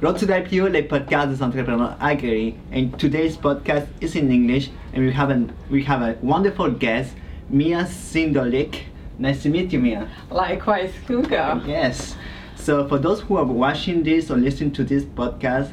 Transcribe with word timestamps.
Road 0.00 0.16
to 0.18 0.26
the 0.26 0.32
IPO, 0.32 0.72
le 0.72 0.82
podcast 0.82 1.28
des 1.28 1.42
entrepreneurs 1.42 1.94
aguerris. 2.00 2.54
And 2.72 2.98
today's 2.98 3.36
podcast 3.36 3.86
is 4.00 4.16
in 4.16 4.30
English, 4.32 4.70
and 4.94 5.04
we 5.04 5.12
have, 5.12 5.28
an, 5.30 5.52
we 5.70 5.84
have 5.84 6.00
a 6.00 6.16
wonderful 6.22 6.70
guest, 6.70 7.14
Mia 7.50 7.84
Sindulic. 7.84 8.84
Nice 9.18 9.42
to 9.42 9.50
meet 9.50 9.72
you, 9.72 9.78
Mia. 9.78 10.08
Likewise, 10.30 10.92
Hugo. 11.06 11.60
Yes. 11.66 12.16
So, 12.56 12.88
for 12.88 12.98
those 12.98 13.20
who 13.20 13.36
are 13.36 13.44
watching 13.44 14.02
this 14.02 14.30
or 14.30 14.36
listening 14.38 14.72
to 14.72 14.84
this 14.84 15.04
podcast, 15.04 15.72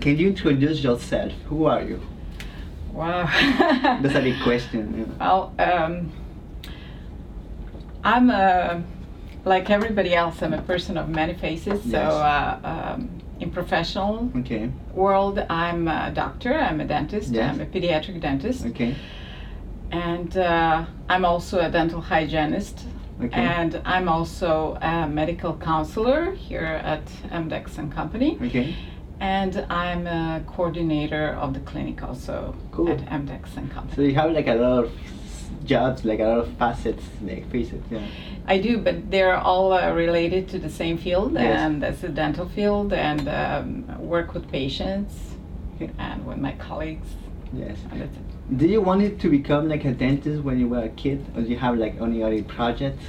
can 0.00 0.18
you 0.18 0.28
introduce 0.28 0.82
yourself? 0.82 1.32
Who 1.48 1.66
are 1.66 1.82
you? 1.82 2.00
Wow. 2.92 3.26
That's 4.02 4.14
a 4.16 4.20
big 4.20 4.40
question. 4.42 5.14
Well, 5.20 5.52
um, 5.60 6.10
I'm 8.02 8.30
a, 8.30 8.82
like 9.44 9.70
everybody 9.70 10.14
else. 10.16 10.42
I'm 10.42 10.52
a 10.52 10.62
person 10.62 10.96
of 10.96 11.08
many 11.08 11.34
faces. 11.34 11.80
So, 11.82 11.90
Yes. 11.90 12.12
uh, 12.12 12.58
um, 12.96 13.17
in 13.40 13.50
professional 13.50 14.30
Okay. 14.36 14.70
world, 14.94 15.38
I'm 15.50 15.88
a 15.88 16.10
doctor. 16.12 16.54
I'm 16.54 16.80
a 16.80 16.84
dentist. 16.84 17.32
Yes. 17.32 17.54
I'm 17.54 17.60
a 17.60 17.66
pediatric 17.66 18.20
dentist, 18.20 18.66
Okay. 18.66 18.94
and 19.90 20.36
uh, 20.36 20.84
I'm 21.08 21.24
also 21.24 21.60
a 21.60 21.70
dental 21.70 22.00
hygienist. 22.00 22.86
Okay. 23.20 23.40
And 23.40 23.80
I'm 23.84 24.08
also 24.08 24.78
a 24.80 25.08
medical 25.08 25.54
counselor 25.56 26.32
here 26.34 26.80
at 26.84 27.04
MDEX 27.32 27.76
and 27.78 27.92
Company. 27.92 28.38
Okay. 28.40 28.76
And 29.20 29.66
I'm 29.68 30.06
a 30.06 30.40
coordinator 30.46 31.30
of 31.40 31.52
the 31.52 31.58
clinic 31.60 32.00
also 32.04 32.54
Cool. 32.70 32.88
at 32.92 32.98
MDEX 33.06 33.56
and 33.56 33.68
Company. 33.72 33.96
So 33.96 34.02
you 34.02 34.14
have 34.14 34.30
like 34.30 34.46
a 34.46 34.54
lot 34.54 34.84
of 34.84 34.92
jobs, 35.68 36.04
like 36.04 36.18
a 36.20 36.24
lot 36.24 36.38
of 36.38 36.48
facets, 36.56 37.04
like 37.22 37.44
facets. 37.52 37.86
Yeah. 37.90 38.06
I 38.46 38.58
do, 38.58 38.78
but 38.78 39.10
they're 39.10 39.36
all 39.36 39.72
uh, 39.72 39.92
related 39.92 40.48
to 40.52 40.58
the 40.58 40.70
same 40.70 40.96
field, 40.98 41.34
Yes. 41.34 41.60
and 41.60 41.82
that's 41.82 42.00
the 42.00 42.08
dental 42.08 42.48
field, 42.48 42.92
and 42.92 43.28
um, 43.28 44.08
work 44.14 44.34
with 44.34 44.50
patients 44.50 45.14
and 45.98 46.26
with 46.26 46.38
my 46.38 46.52
colleagues. 46.52 47.08
Yes. 47.52 47.76
And 47.90 48.00
that's 48.00 48.16
it. 48.16 48.56
Did 48.58 48.70
you 48.70 48.80
want 48.80 49.02
it 49.02 49.20
to 49.20 49.28
become 49.28 49.68
like 49.68 49.84
a 49.84 49.92
dentist 49.92 50.42
when 50.42 50.58
you 50.58 50.68
were 50.68 50.84
a 50.84 50.88
kid, 51.02 51.24
or 51.36 51.42
do 51.42 51.48
you 51.48 51.58
have 51.58 51.76
like 51.76 52.00
any 52.00 52.22
other 52.22 52.42
projects? 52.42 53.04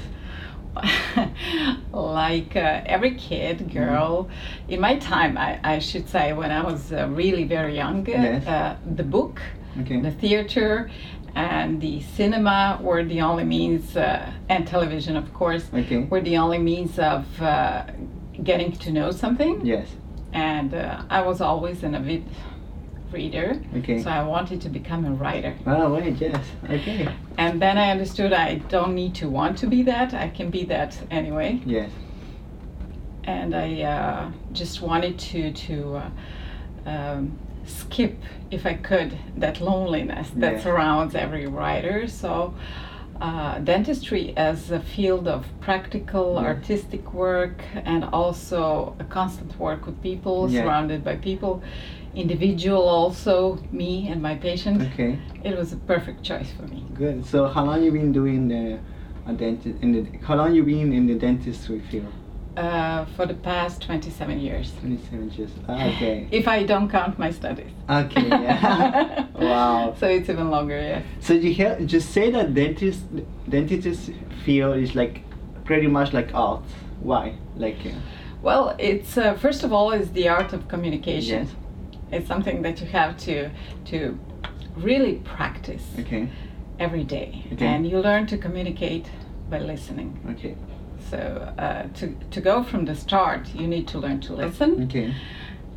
like 1.94 2.56
uh, 2.56 2.82
every 2.86 3.16
kid, 3.16 3.72
girl, 3.74 4.30
in 4.68 4.80
my 4.80 4.98
time, 4.98 5.38
I, 5.38 5.60
I 5.64 5.80
should 5.80 6.08
say, 6.10 6.34
when 6.34 6.52
I 6.52 6.62
was 6.64 6.92
uh, 6.92 7.08
really 7.10 7.44
very 7.46 7.76
young, 7.76 8.06
Yes. 8.06 8.46
uh, 8.46 8.76
the 8.96 9.04
book, 9.04 9.42
Okay. 9.82 10.00
the 10.00 10.12
theater, 10.12 10.90
and 11.36 11.80
the 11.80 12.02
cinema 12.02 12.80
were 12.82 13.04
the 13.04 13.22
only 13.22 13.44
means, 13.44 13.96
uh, 13.96 14.32
and 14.50 14.68
television, 14.68 15.16
of 15.16 15.34
course, 15.34 15.70
Okay. 15.74 16.00
were 16.10 16.22
the 16.22 16.38
only 16.38 16.58
means 16.58 16.98
of 17.00 17.42
uh, 17.42 17.84
getting 18.44 18.72
to 18.72 18.92
know 18.92 19.12
something. 19.12 19.66
Yes. 19.66 19.88
And 20.34 20.74
uh, 20.74 21.04
I 21.10 21.22
was 21.22 21.42
always 21.42 21.84
an 21.84 21.96
avid 21.96 22.26
reader, 23.12 23.60
Okay. 23.78 24.04
so 24.04 24.10
I 24.10 24.24
wanted 24.24 24.62
to 24.62 24.70
become 24.70 25.06
a 25.06 25.12
writer. 25.12 25.56
Oh 25.66 25.94
wait, 25.96 26.18
yes. 26.22 26.44
Okay. 26.70 27.08
And 27.38 27.60
then 27.60 27.78
I 27.78 27.90
understood 27.90 28.34
I 28.34 28.56
don't 28.70 28.94
need 28.94 29.16
to 29.16 29.30
want 29.30 29.58
to 29.60 29.68
be 29.68 29.82
that, 29.84 30.14
I 30.14 30.30
can 30.30 30.50
be 30.52 30.64
that 30.66 30.96
anyway. 31.10 31.60
Yes. 31.66 31.90
And 33.24 33.56
I 33.56 33.82
uh, 33.82 34.32
just 34.54 34.82
wanted 34.82 35.18
to, 35.20 35.52
to 35.52 35.96
uh, 35.96 36.10
um, 36.90 37.38
skip, 37.70 38.18
if 38.52 38.66
I 38.66 38.74
could, 38.74 39.18
that 39.38 39.62
loneliness 39.62 40.30
that 40.36 40.54
Yeah. 40.54 40.60
surrounds 40.60 41.16
every 41.16 41.46
writer. 41.48 42.08
So, 42.08 42.54
uh, 43.22 43.60
dentistry 43.60 44.34
as 44.38 44.72
a 44.72 44.80
field 44.80 45.28
of 45.28 45.46
practical, 45.60 46.36
Yeah. 46.36 46.48
artistic 46.48 47.14
work, 47.14 47.62
and 47.86 48.06
also 48.14 48.96
a 49.00 49.04
constant 49.04 49.60
work 49.60 49.86
with 49.86 50.02
people, 50.02 50.50
Yeah. 50.50 50.64
surrounded 50.64 51.04
by 51.04 51.16
people, 51.16 51.62
individual 52.16 52.82
also, 52.82 53.60
me 53.72 54.08
and 54.10 54.22
my 54.22 54.36
patient. 54.36 54.82
Okay. 54.82 55.20
It 55.44 55.58
was 55.58 55.74
a 55.74 55.78
perfect 55.78 56.24
choice 56.24 56.52
for 56.52 56.64
me. 56.68 56.84
Good. 56.96 57.26
So 57.26 57.48
how 57.48 57.66
long 57.66 57.84
you 57.84 57.92
been 57.92 58.12
doing 58.12 58.48
the 58.48 58.80
a 59.28 59.34
dentist 59.34 59.76
in 59.84 59.92
the 59.92 60.06
how 60.26 60.36
long 60.36 60.56
you 60.56 60.64
been 60.64 60.92
in 60.92 61.06
the 61.06 61.16
dentistry 61.16 61.80
field? 61.92 62.14
Uh, 62.60 63.06
for 63.16 63.26
the 63.26 63.34
past 63.36 63.82
27 63.84 64.38
years. 64.38 64.74
Twenty 64.82 64.98
seven 65.10 65.32
years. 65.32 65.52
Ah, 65.70 65.88
okay. 65.88 66.28
If 66.40 66.46
I 66.46 66.64
don't 66.64 66.90
count 66.90 67.18
my 67.18 67.32
studies. 67.32 67.72
Okay. 67.90 68.28
Yeah. 68.28 69.28
wow. 69.40 69.96
So 69.98 70.08
it's 70.08 70.28
even 70.30 70.50
longer, 70.50 70.78
yeah. 70.78 71.02
So 71.22 71.34
you 71.34 71.54
hear, 71.54 71.80
just 71.86 72.10
say 72.12 72.30
that 72.32 72.54
dentist 72.54 73.06
dentist 73.48 74.12
field 74.44 74.76
is 74.76 74.94
like 74.94 75.22
pretty 75.64 75.88
much 75.88 76.12
like 76.12 76.30
art. 76.34 76.66
Why? 77.02 77.36
Like. 77.56 77.80
Uh, 77.86 78.00
Well, 78.42 78.76
it's 78.78 79.18
uh, 79.18 79.36
first 79.46 79.64
of 79.64 79.72
all 79.72 79.92
is 79.92 80.12
the 80.12 80.28
art 80.28 80.52
of 80.54 80.68
communication. 80.68 81.40
Yes. 81.46 81.56
It's 82.12 82.28
something 82.28 82.62
that 82.64 82.82
you 82.82 82.88
have 82.88 83.16
to 83.28 83.36
to 83.92 83.98
really 84.88 85.16
practice 85.38 85.86
okay. 86.00 86.28
every 86.78 87.04
day, 87.04 87.30
Okay. 87.54 87.68
and 87.68 87.86
you 87.90 88.02
learn 88.02 88.26
to 88.28 88.38
communicate 88.38 89.06
by 89.50 89.60
listening. 89.60 90.10
Okay. 90.32 90.56
So 91.10 91.18
uh, 91.58 91.84
to 92.00 92.16
to 92.32 92.42
go 92.42 92.64
from 92.64 92.86
the 92.86 92.96
start, 92.96 93.48
you 93.56 93.68
need 93.68 93.88
to 93.90 94.00
learn 94.00 94.20
to 94.22 94.34
listen, 94.34 94.84
Okay. 94.84 95.14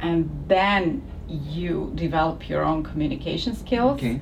and 0.00 0.28
then 0.48 1.02
you 1.28 1.92
develop 1.94 2.48
your 2.48 2.62
own 2.64 2.82
communication 2.82 3.54
skills. 3.56 3.98
Okay. 4.00 4.20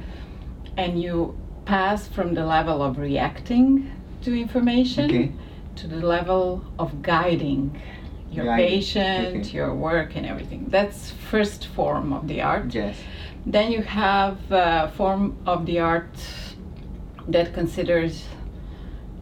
and 0.76 1.02
you 1.02 1.34
pass 1.64 2.08
from 2.08 2.34
the 2.34 2.44
level 2.46 2.80
of 2.82 2.96
reacting 2.98 3.90
to 4.22 4.30
information 4.40 5.04
Okay. 5.10 5.32
to 5.76 5.86
the 5.88 6.00
level 6.06 6.62
of 6.78 7.02
guiding 7.02 7.70
your 8.30 8.46
patient, 8.56 9.36
okay. 9.46 9.50
your 9.58 9.74
work, 9.74 10.16
and 10.16 10.24
everything. 10.24 10.66
That's 10.70 11.10
first 11.30 11.66
form 11.76 12.12
of 12.12 12.28
the 12.28 12.40
art. 12.40 12.72
Yes. 12.74 12.96
Then 13.44 13.72
you 13.72 13.82
have 13.82 14.38
a 14.50 14.92
form 14.96 15.36
of 15.46 15.66
the 15.66 15.80
art 15.80 16.14
that 17.28 17.52
considers 17.52 18.24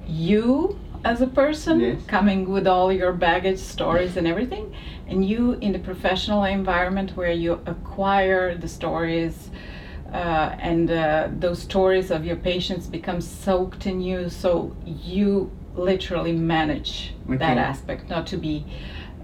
you 0.06 0.78
as 1.04 1.20
a 1.20 1.26
person 1.26 1.80
Yes. 1.80 2.00
coming 2.06 2.48
with 2.50 2.66
all 2.66 2.92
your 2.92 3.12
baggage 3.12 3.58
stories 3.58 4.16
and 4.16 4.26
everything 4.26 4.74
and 5.06 5.24
you 5.24 5.52
in 5.60 5.72
the 5.72 5.78
professional 5.78 6.44
environment 6.44 7.16
where 7.16 7.30
you 7.30 7.60
acquire 7.66 8.56
the 8.56 8.68
stories 8.68 9.50
uh, 10.12 10.56
and 10.58 10.90
uh, 10.90 11.28
those 11.38 11.60
stories 11.60 12.10
of 12.10 12.24
your 12.24 12.36
patients 12.36 12.86
become 12.86 13.20
soaked 13.20 13.86
in 13.86 14.00
you 14.00 14.28
so 14.28 14.74
you 14.84 15.50
literally 15.74 16.32
manage 16.32 17.14
that 17.28 17.58
aspect 17.58 18.08
not 18.08 18.26
to 18.26 18.36
be 18.36 18.64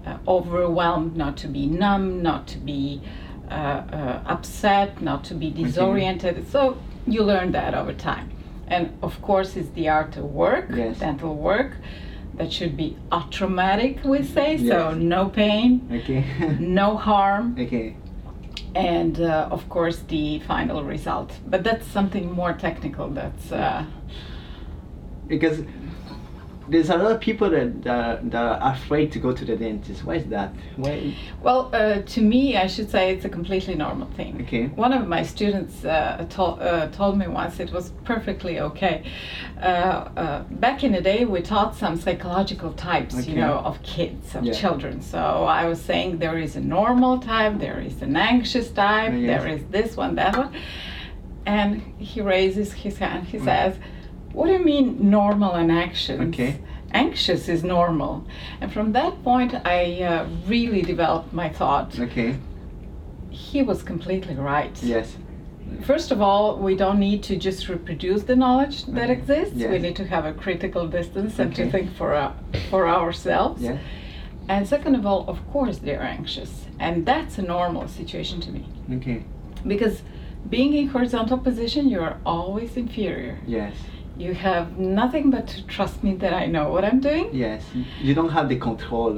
uh, 0.05 0.17
overwhelmed 0.27 1.17
not 1.17 1.35
to 1.35 1.47
be 1.47 1.65
numb 1.65 2.21
not 2.21 2.47
to 2.47 2.57
be 2.57 3.01
uh, 3.49 3.53
uh, 3.53 4.23
upset 4.25 5.01
not 5.01 5.23
to 5.23 5.35
be 5.35 5.51
disoriented. 5.51 6.47
So 6.49 6.77
you 7.05 7.21
learn 7.23 7.51
that 7.51 7.75
over 7.75 7.93
time 7.93 8.34
and 8.67 8.97
of 9.01 9.21
course 9.21 9.55
it's 9.55 9.69
the 9.69 9.87
art 9.89 10.17
of 10.17 10.25
work 10.25 10.65
Yes. 10.75 10.99
dental 10.99 11.35
work 11.35 11.73
that 12.35 12.51
should 12.51 12.75
be 12.75 12.97
atraumatic 13.11 14.03
we 14.03 14.23
say 14.23 14.57
so 14.57 14.93
no 14.93 15.29
pain 15.29 15.87
Okay. 15.91 16.23
no 16.59 16.97
harm 16.97 17.55
okay. 17.59 17.95
and 18.75 19.19
uh, 19.21 19.47
of 19.51 19.69
course 19.69 19.99
the 20.07 20.39
final 20.39 20.83
result 20.83 21.31
but 21.47 21.63
that's 21.63 21.85
something 21.87 22.31
more 22.31 22.53
technical 22.53 23.09
that's 23.09 23.51
uh, 23.51 23.85
Because 25.27 25.63
there's 26.67 26.89
a 26.89 26.97
lot 26.97 27.11
of 27.11 27.19
people 27.21 27.49
that, 27.49 27.83
that, 27.83 28.31
that 28.31 28.43
are 28.61 28.73
afraid 28.73 29.11
to 29.11 29.19
go 29.19 29.31
to 29.31 29.45
the 29.45 29.55
dentist. 29.55 30.03
Why 30.03 30.15
is 30.15 30.25
that? 30.27 30.53
Why? 30.77 31.13
well 31.41 31.69
uh, 31.73 32.01
to 32.01 32.21
me 32.21 32.57
i 32.57 32.65
should 32.67 32.89
say 32.89 33.11
it's 33.13 33.25
a 33.25 33.29
completely 33.29 33.75
normal 33.75 34.07
thing 34.11 34.41
Okay. 34.41 34.65
one 34.67 34.93
of 34.93 35.07
my 35.07 35.21
students 35.23 35.85
uh, 35.85 36.25
told, 36.29 36.61
uh, 36.61 36.87
told 36.87 37.17
me 37.17 37.27
once 37.27 37.59
it 37.59 37.71
was 37.71 37.91
perfectly 38.03 38.59
okay 38.59 39.03
uh, 39.61 39.65
uh, 39.65 40.43
back 40.65 40.83
in 40.83 40.91
the 40.91 41.01
day 41.01 41.23
we 41.25 41.41
taught 41.41 41.75
some 41.75 41.95
psychological 41.97 42.73
types 42.73 43.15
Okay. 43.19 43.31
you 43.31 43.37
know 43.37 43.57
of 43.59 43.81
kids 43.83 44.35
of 44.35 44.43
Yeah. 44.43 44.53
children 44.53 45.01
so 45.01 45.19
i 45.19 45.65
was 45.67 45.79
saying 45.81 46.17
there 46.19 46.37
is 46.37 46.55
a 46.55 46.61
normal 46.61 47.19
type 47.19 47.59
there 47.59 47.79
is 47.79 48.01
an 48.01 48.15
anxious 48.15 48.69
type 48.71 49.13
Yes. 49.13 49.27
there 49.43 49.47
is 49.55 49.61
this 49.69 49.95
one 49.95 50.15
that 50.15 50.35
one 50.35 50.51
and 51.45 51.81
he 51.99 52.21
raises 52.21 52.73
his 52.73 52.97
hand 52.97 53.27
he 53.27 53.37
Mm. 53.37 53.45
says 53.45 53.77
what 54.35 54.45
do 54.47 54.53
you 54.53 54.63
mean 54.73 54.85
normal 55.19 55.51
and 55.61 55.71
anxious 55.71 56.19
Okay. 56.27 56.51
anxious 56.91 57.47
is 57.55 57.61
normal 57.63 58.13
and 58.61 58.67
from 58.75 58.87
that 58.99 59.13
point 59.23 59.51
i 59.77 59.79
uh, 60.11 60.27
really 60.53 60.81
developed 60.93 61.31
my 61.41 61.49
thought 61.59 61.89
Okay. 62.07 62.31
he 63.29 63.61
was 63.69 63.79
completely 63.83 64.35
right 64.35 64.75
Yes. 64.83 65.07
First 65.91 66.11
of 66.11 66.19
all, 66.21 66.45
we 66.67 66.73
don't 66.83 66.99
need 66.99 67.21
to 67.29 67.35
just 67.47 67.67
reproduce 67.75 68.21
the 68.23 68.35
knowledge 68.35 68.77
that 68.97 69.09
Okay. 69.09 69.13
exists. 69.19 69.55
We 69.73 69.79
need 69.79 69.95
to 69.95 70.05
have 70.13 70.23
a 70.31 70.33
critical 70.43 70.83
distance 70.99 71.33
and 71.41 71.51
Okay. 71.51 71.63
to 71.65 71.71
think 71.73 71.87
for 71.99 72.09
uh, 72.13 72.31
for 72.71 72.81
ourselves. 72.87 73.61
Yeah. 73.63 73.77
And 74.53 74.61
second 74.75 74.93
of 74.99 75.03
all, 75.09 75.21
of 75.33 75.37
course, 75.53 75.77
they're 75.85 76.07
anxious, 76.17 76.51
and 76.85 76.93
that's 77.11 77.35
a 77.39 77.45
normal 77.55 77.85
situation 77.99 78.37
to 78.45 78.49
me 78.57 78.63
Okay. 78.97 79.19
because 79.73 79.95
being 80.55 80.71
in 80.79 80.87
horizontal 80.97 81.39
position, 81.49 81.81
you're 81.93 82.15
always 82.25 82.71
inferior. 82.83 83.35
Yes. 83.47 83.73
You 84.17 84.33
have 84.33 84.77
nothing 84.77 85.29
but 85.29 85.47
to 85.47 85.65
trust 85.67 86.03
me 86.03 86.15
that 86.15 86.33
I 86.33 86.45
know 86.45 86.69
what 86.71 86.85
I'm 86.85 86.99
doing. 87.01 87.29
Yes. 87.33 87.63
You 88.01 88.13
don't 88.13 88.29
have 88.29 88.47
the 88.49 88.55
control 88.57 89.09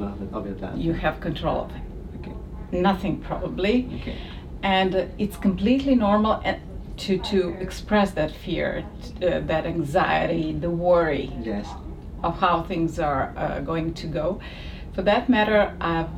it. 0.47 0.59
That. 0.61 0.77
You 0.77 0.93
have 0.93 1.19
control 1.19 1.61
of 1.65 1.71
it. 1.71 1.81
Okay. 2.19 2.33
nothing 2.71 3.19
probably. 3.19 3.87
Okay. 4.01 4.17
and 4.63 4.95
uh, 4.95 5.05
it's 5.19 5.37
completely 5.37 5.95
normal 5.95 6.41
and 6.43 6.57
to 6.97 7.17
to 7.31 7.39
express 7.65 8.09
that 8.11 8.31
fear 8.31 8.83
uh, 9.21 9.39
that 9.51 9.65
anxiety 9.65 10.51
the 10.65 10.69
worry 10.69 11.31
Yes. 11.43 11.67
of 12.23 12.33
how 12.39 12.63
things 12.63 12.97
are 12.99 13.31
uh, 13.37 13.59
going 13.59 13.93
to 13.93 14.07
go 14.07 14.39
for 14.93 15.03
that 15.03 15.29
matter 15.29 15.61
i've 15.79 16.09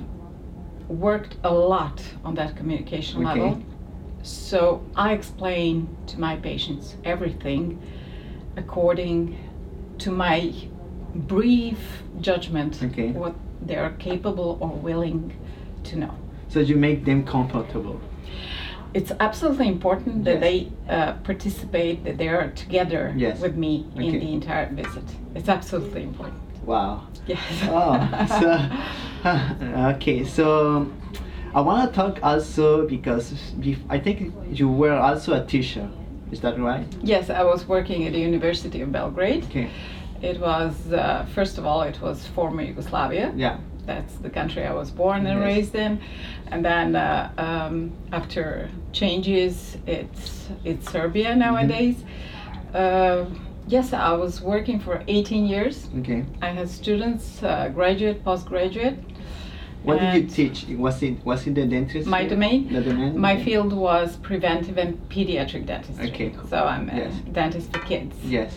worked 0.87 1.35
a 1.43 1.53
lot 1.53 2.01
on 2.23 2.33
that 2.35 2.55
communication 2.55 3.25
Okay. 3.27 3.41
level 3.41 3.61
so 4.23 4.81
i 4.95 5.11
explain 5.13 5.87
to 6.07 6.19
my 6.19 6.35
patients 6.37 6.95
everything 7.03 7.63
according 8.63 9.17
to 9.97 10.11
my 10.11 10.53
brief 11.15 11.79
judgment 12.21 12.79
Okay. 12.83 13.09
what 13.11 13.33
they 13.67 13.75
are 13.75 13.91
capable 14.09 14.57
or 14.61 14.69
willing 14.69 15.33
to 15.83 15.94
know 15.97 16.13
So 16.50 16.59
you 16.59 16.75
make 16.75 17.00
them 17.06 17.23
comfortable. 17.25 18.00
it's 18.94 19.11
absolutely 19.19 19.67
important 19.67 20.23
that 20.25 20.39
Yes. 20.39 20.45
they 20.47 20.57
uh, 20.95 21.13
participate, 21.29 22.03
that 22.06 22.17
they 22.17 22.27
are 22.38 22.47
together 22.63 23.03
Yes. 23.25 23.39
with 23.45 23.56
me 23.56 23.73
Okay. 23.95 24.07
in 24.07 24.19
the 24.19 24.31
entire 24.39 24.69
visit. 24.81 25.03
It's 25.35 25.50
absolutely 25.50 26.03
important. 26.03 26.41
Wow. 26.65 26.91
Yes. 27.27 27.39
Oh, 27.77 27.94
so 28.39 28.47
okay. 29.95 30.19
So 30.38 30.45
I 31.57 31.59
want 31.61 31.79
to 31.89 31.95
talk 32.01 32.15
also 32.31 32.88
because 32.88 33.25
I 33.95 33.97
think 34.06 34.17
you 34.59 34.67
were 34.81 34.97
also 35.07 35.29
a 35.41 35.44
teacher. 35.53 35.88
Is 36.31 36.39
that 36.41 36.59
right? 36.59 36.85
yes, 37.01 37.29
I 37.29 37.43
was 37.43 37.67
working 37.67 38.05
at 38.05 38.13
the 38.13 38.19
University 38.19 38.81
of 38.81 38.91
Belgrade. 38.91 39.43
Okay. 39.45 39.69
It 40.21 40.39
was, 40.39 40.91
uh, 40.91 41.25
first 41.33 41.57
of 41.57 41.65
all, 41.65 41.81
it 41.81 41.99
was 42.01 42.27
former 42.27 42.61
Yugoslavia. 42.61 43.31
Yeah. 43.35 43.57
That's 43.85 44.15
the 44.17 44.29
country 44.29 44.63
I 44.65 44.73
was 44.73 44.91
born 44.91 45.25
and 45.25 45.39
Yes. 45.39 45.47
raised 45.55 45.75
in. 45.75 45.99
And 46.51 46.63
then 46.63 46.95
uh, 46.95 47.31
um, 47.37 47.91
after 48.11 48.69
changes, 48.91 49.77
it's, 49.87 50.49
it's 50.63 50.91
Serbia 50.91 51.29
Mm-hmm. 51.29 51.39
nowadays. 51.39 51.95
Uh, 52.73 53.25
yes, 53.67 53.93
I 53.93 54.13
was 54.13 54.41
working 54.41 54.79
for 54.79 55.01
18 55.07 55.45
years. 55.47 55.89
Okay. 55.99 56.25
I 56.41 56.49
had 56.49 56.69
students, 56.69 57.41
uh, 57.41 57.69
graduate, 57.73 58.23
postgraduate. 58.23 58.97
What 59.83 59.99
did 59.99 60.13
you 60.15 60.23
teach? 60.29 60.65
Was 60.77 61.01
it 61.03 61.23
was 61.25 61.47
it 61.47 61.55
the 61.55 61.65
dentistry? 61.65 62.03
My 62.09 62.25
domain? 62.27 62.71
The 62.73 62.81
domain. 62.81 63.17
My 63.17 63.33
Okay. 63.35 63.43
field 63.45 63.73
was 63.73 64.17
preventive 64.17 64.77
and 64.77 64.97
pediatric 65.09 65.65
dentistry. 65.65 66.09
Okay, 66.09 66.29
cool. 66.31 66.47
So 66.49 66.57
I'm 66.65 66.89
a 66.89 66.95
Yes. 66.95 67.13
dentist 67.31 67.71
for 67.71 67.79
kids. 67.79 68.15
Yes. 68.23 68.51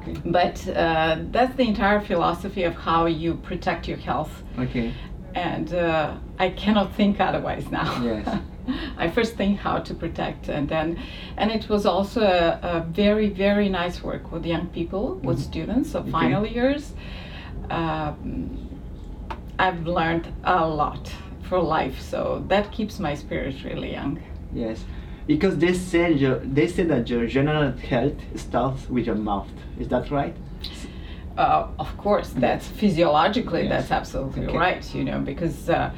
Okay. 0.00 0.16
But 0.24 0.56
uh, 0.68 1.18
that's 1.30 1.54
the 1.56 1.64
entire 1.64 2.00
philosophy 2.00 2.64
of 2.64 2.74
how 2.74 3.06
you 3.06 3.34
protect 3.34 3.86
your 3.86 3.98
health. 3.98 4.42
Okay. 4.58 4.92
And 5.34 5.72
uh, 5.74 6.14
I 6.38 6.48
cannot 6.50 6.94
think 6.94 7.20
otherwise 7.20 7.70
now. 7.70 8.02
Yes. 8.02 8.26
I 8.96 9.10
first 9.10 9.36
think 9.36 9.58
how 9.58 9.78
to 9.78 9.92
protect, 9.94 10.48
and 10.48 10.68
then, 10.68 10.96
and 11.36 11.50
it 11.50 11.68
was 11.68 11.84
also 11.84 12.20
a, 12.20 12.60
a 12.62 12.80
very, 12.92 13.28
very 13.28 13.68
nice 13.68 14.02
work 14.04 14.30
with 14.30 14.46
young 14.46 14.66
people, 14.68 15.16
with 15.24 15.40
students 15.40 15.94
of 15.96 16.04
Mm-hmm. 16.04 16.14
Okay. 16.14 16.24
final 16.26 16.46
years. 16.46 16.92
Um, 17.70 18.68
I've 19.62 19.86
learned 19.86 20.26
a 20.42 20.66
lot 20.66 21.04
for 21.48 21.60
life, 21.60 22.00
so 22.00 22.42
that 22.48 22.72
keeps 22.72 22.98
my 22.98 23.14
spirit 23.14 23.54
really 23.64 23.92
young. 23.92 24.20
Yes. 24.52 24.84
Because 25.28 25.56
they 25.58 25.72
say 25.72 26.10
your, 26.12 26.40
they 26.40 26.66
said 26.66 26.88
that 26.88 27.08
your 27.08 27.26
general 27.28 27.70
health 27.70 28.18
starts 28.34 28.90
with 28.90 29.06
your 29.06 29.14
mouth. 29.14 29.52
Is 29.78 29.86
that 29.88 30.10
right? 30.10 30.34
Uh, 31.38 31.68
of 31.78 31.96
course, 31.96 32.30
that's 32.30 32.66
physiologically 32.66 33.62
Yes. 33.62 33.70
that's 33.72 33.90
absolutely 33.92 34.46
Okay. 34.46 34.58
right. 34.58 34.94
You 34.96 35.04
know, 35.04 35.20
because 35.20 35.70
uh, 35.70 35.92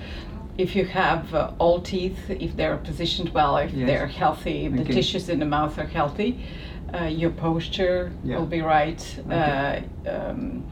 if 0.59 0.77
you 0.77 0.85
have 0.85 1.35
uh, 1.35 1.53
all 1.59 1.81
teeth, 1.81 2.19
if 2.29 2.55
they're 2.59 2.77
positioned 2.77 3.31
well, 3.31 3.57
if 3.57 3.73
Yes. 3.73 3.87
they're 3.89 4.07
healthy, 4.07 4.67
if 4.67 4.73
the 4.77 4.85
tissues 4.85 5.31
in 5.31 5.39
the 5.39 5.47
mouth 5.59 5.79
are 5.79 5.87
healthy, 6.01 6.31
uh, 6.95 7.05
your 7.07 7.31
posture 7.31 8.13
Yeah. 8.23 8.37
will 8.37 8.47
be 8.59 8.61
right. 8.61 9.01
Okay. 9.27 9.85
Uh, 10.07 10.11
um, 10.11 10.65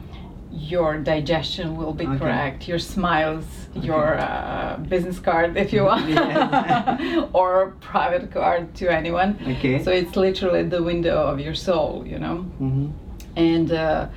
your 0.53 0.97
digestion 0.97 1.75
will 1.75 1.93
be 1.93 2.05
Okay. 2.05 2.17
correct. 2.19 2.67
Your 2.67 2.79
smiles, 2.79 3.45
Okay. 3.75 3.87
your 3.87 4.19
uh, 4.19 4.77
business 4.87 5.19
card, 5.19 5.57
if 5.57 5.73
you 5.73 5.83
want, 5.83 6.05
or 7.33 7.73
private 7.81 8.31
card 8.31 8.73
to 8.75 8.87
anyone. 8.89 9.37
Okay. 9.57 9.83
So 9.83 9.91
it's 9.91 10.15
literally 10.15 10.63
the 10.63 10.83
window 10.83 11.17
of 11.27 11.39
your 11.39 11.55
soul. 11.55 12.05
You 12.05 12.19
know 12.19 12.37
hmm 12.59 12.89
and 13.35 13.71
uh, 13.71 14.07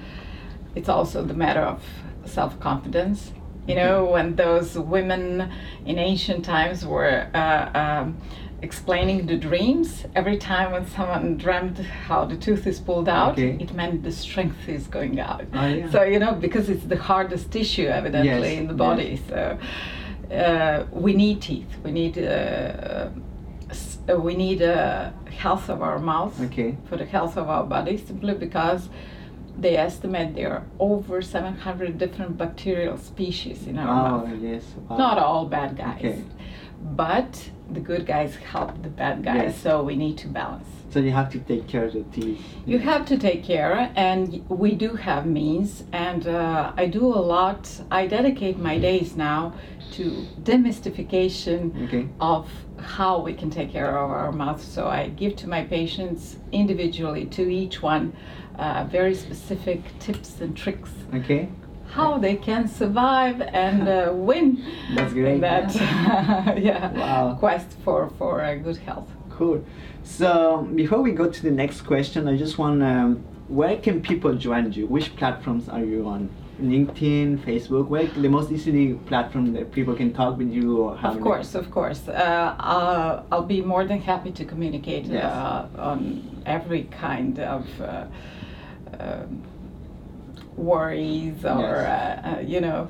it's 0.74 0.90
also 0.90 1.24
the 1.24 1.32
matter 1.32 1.60
of 1.62 1.82
self-confidence 2.26 3.32
you 3.66 3.74
know 3.74 4.04
when 4.04 4.36
those 4.36 4.76
women 4.78 5.50
in 5.86 5.98
ancient 5.98 6.44
times 6.44 6.84
were 6.84 7.26
uh, 7.34 7.70
um, 7.74 8.16
explaining 8.62 9.26
the 9.26 9.36
dreams 9.36 10.04
every 10.14 10.38
time 10.38 10.72
when 10.72 10.86
someone 10.88 11.36
dreamt 11.36 11.78
how 11.78 12.24
the 12.24 12.36
tooth 12.36 12.66
is 12.66 12.80
pulled 12.80 13.08
out 13.08 13.32
Okay. 13.32 13.56
it 13.60 13.74
meant 13.74 14.02
the 14.02 14.10
strength 14.12 14.66
is 14.68 14.86
going 14.86 15.20
out 15.20 15.44
Oh, 15.52 15.66
yeah. 15.66 15.90
so 15.90 16.02
you 16.02 16.18
know 16.18 16.32
because 16.34 16.70
it's 16.70 16.84
the 16.84 16.96
hardest 16.96 17.50
tissue 17.52 17.86
evidently 17.86 18.30
Yes, 18.52 18.58
in 18.58 18.66
the 18.66 18.72
yes. 18.72 18.78
body 18.78 19.20
so 19.28 19.58
uh, 20.34 20.86
we 20.90 21.12
need 21.12 21.42
teeth 21.42 21.68
we 21.84 21.90
need 21.92 22.16
uh, 22.18 23.08
uh, 24.08 24.16
we 24.18 24.34
need 24.34 24.62
uh, 24.62 25.10
health 25.30 25.68
of 25.68 25.82
our 25.82 25.98
mouth 25.98 26.40
Okay. 26.46 26.76
for 26.88 26.96
the 26.96 27.04
health 27.04 27.36
of 27.36 27.48
our 27.50 27.64
body 27.64 27.96
simply 27.98 28.34
because 28.34 28.88
they 29.58 29.76
estimate 29.76 30.34
there 30.34 30.52
are 30.52 30.64
over 30.78 31.20
700 31.20 31.98
different 31.98 32.36
bacterial 32.38 32.96
species 32.96 33.66
in 33.66 33.78
our 33.78 33.88
Oh 33.88 34.26
mouth. 34.26 34.38
yes. 34.40 34.64
Wow. 34.88 34.96
Not 34.98 35.18
all 35.18 35.44
bad 35.46 35.76
guys, 35.76 35.98
Okay. 35.98 36.22
But 36.82 37.50
the 37.70 37.81
good 37.81 38.06
guys 38.06 38.37
help 38.37 38.81
the 38.82 38.88
bad 38.88 39.25
guys, 39.25 39.43
Yes. 39.52 39.61
so 39.61 39.82
we 39.82 39.96
need 39.96 40.17
to 40.19 40.28
balance. 40.28 40.69
So 40.90 41.00
you 41.00 41.11
have 41.11 41.31
to 41.32 41.38
take 41.40 41.67
care 41.67 41.84
of 41.84 41.93
the 41.94 42.05
teeth. 42.05 42.40
You 42.64 42.78
have 42.78 43.05
to 43.06 43.19
take 43.19 43.43
care, 43.44 43.90
and 43.96 44.49
we 44.49 44.75
do 44.75 44.94
have 44.94 45.26
means, 45.26 45.82
and 45.93 46.26
uh, 46.26 46.73
I 46.76 46.87
do 46.87 47.05
a 47.06 47.23
lot. 47.34 47.69
I 47.90 48.06
dedicate 48.06 48.58
my 48.58 48.78
days 48.78 49.17
now 49.17 49.52
to 49.93 50.26
demystification 50.43 51.84
Okay. 51.87 52.08
of 52.20 52.49
how 52.78 53.19
we 53.20 53.32
can 53.34 53.50
take 53.50 53.73
care 53.73 53.99
of 53.99 54.11
our 54.11 54.32
mouth. 54.32 54.62
So 54.62 54.87
I 54.87 55.08
give 55.08 55.37
to 55.37 55.49
my 55.49 55.64
patients 55.64 56.37
individually, 56.52 57.26
to 57.26 57.43
each 57.50 57.82
one, 57.82 58.14
uh, 58.58 58.84
very 58.84 59.14
specific 59.14 59.81
tips 59.99 60.40
and 60.40 60.56
tricks 60.56 60.90
Okay. 61.14 61.49
How 61.96 62.19
they 62.19 62.37
can 62.37 62.69
survive 62.69 63.40
and 63.66 63.88
uh, 63.88 64.12
win 64.28 64.62
That's 64.94 65.12
great. 65.12 65.40
that 65.40 65.75
yeah 66.69 66.93
Wow. 66.93 67.37
quest 67.38 67.69
for 67.84 68.10
for 68.18 68.32
uh, 68.44 68.54
good 68.66 68.76
health. 68.88 69.09
Cool. 69.38 69.59
So 70.02 70.62
before 70.82 71.00
we 71.06 71.12
go 71.12 71.26
to 71.37 71.40
the 71.49 71.50
next 71.62 71.78
question, 71.82 72.20
I 72.28 72.37
just 72.44 72.59
want 72.59 72.82
um, 72.82 73.09
where 73.49 73.76
can 73.87 74.00
people 74.11 74.32
join 74.35 74.73
you? 74.73 74.87
Which 74.97 75.09
platforms 75.16 75.68
are 75.68 75.85
you 75.85 76.06
on? 76.14 76.28
LinkedIn, 76.61 77.28
Facebook. 77.44 77.87
Where 77.88 78.06
the 78.06 78.28
most 78.30 78.50
easily 78.50 78.94
platform 79.11 79.52
that 79.52 79.66
people 79.73 79.94
can 79.94 80.11
talk 80.14 80.38
with 80.38 80.50
you 80.59 80.78
or 80.82 80.97
have? 80.97 81.16
Of 81.16 81.20
course, 81.23 81.54
of 81.54 81.70
course. 81.70 82.09
Uh, 82.09 82.54
I'll, 82.59 83.26
I'll 83.30 83.49
be 83.56 83.61
more 83.61 83.85
than 83.85 84.00
happy 84.00 84.30
to 84.32 84.44
communicate 84.52 85.04
Yes. 85.04 85.25
uh, 85.25 85.68
on 85.90 86.00
every 86.47 86.85
kind 86.85 87.38
of 87.40 87.62
uh, 87.80 88.06
um, 88.99 89.42
worries 90.56 91.44
or 91.44 91.60
Yes. 91.60 92.25
uh, 92.25 92.28
uh, 92.28 92.40
you 92.40 92.60
know 92.60 92.88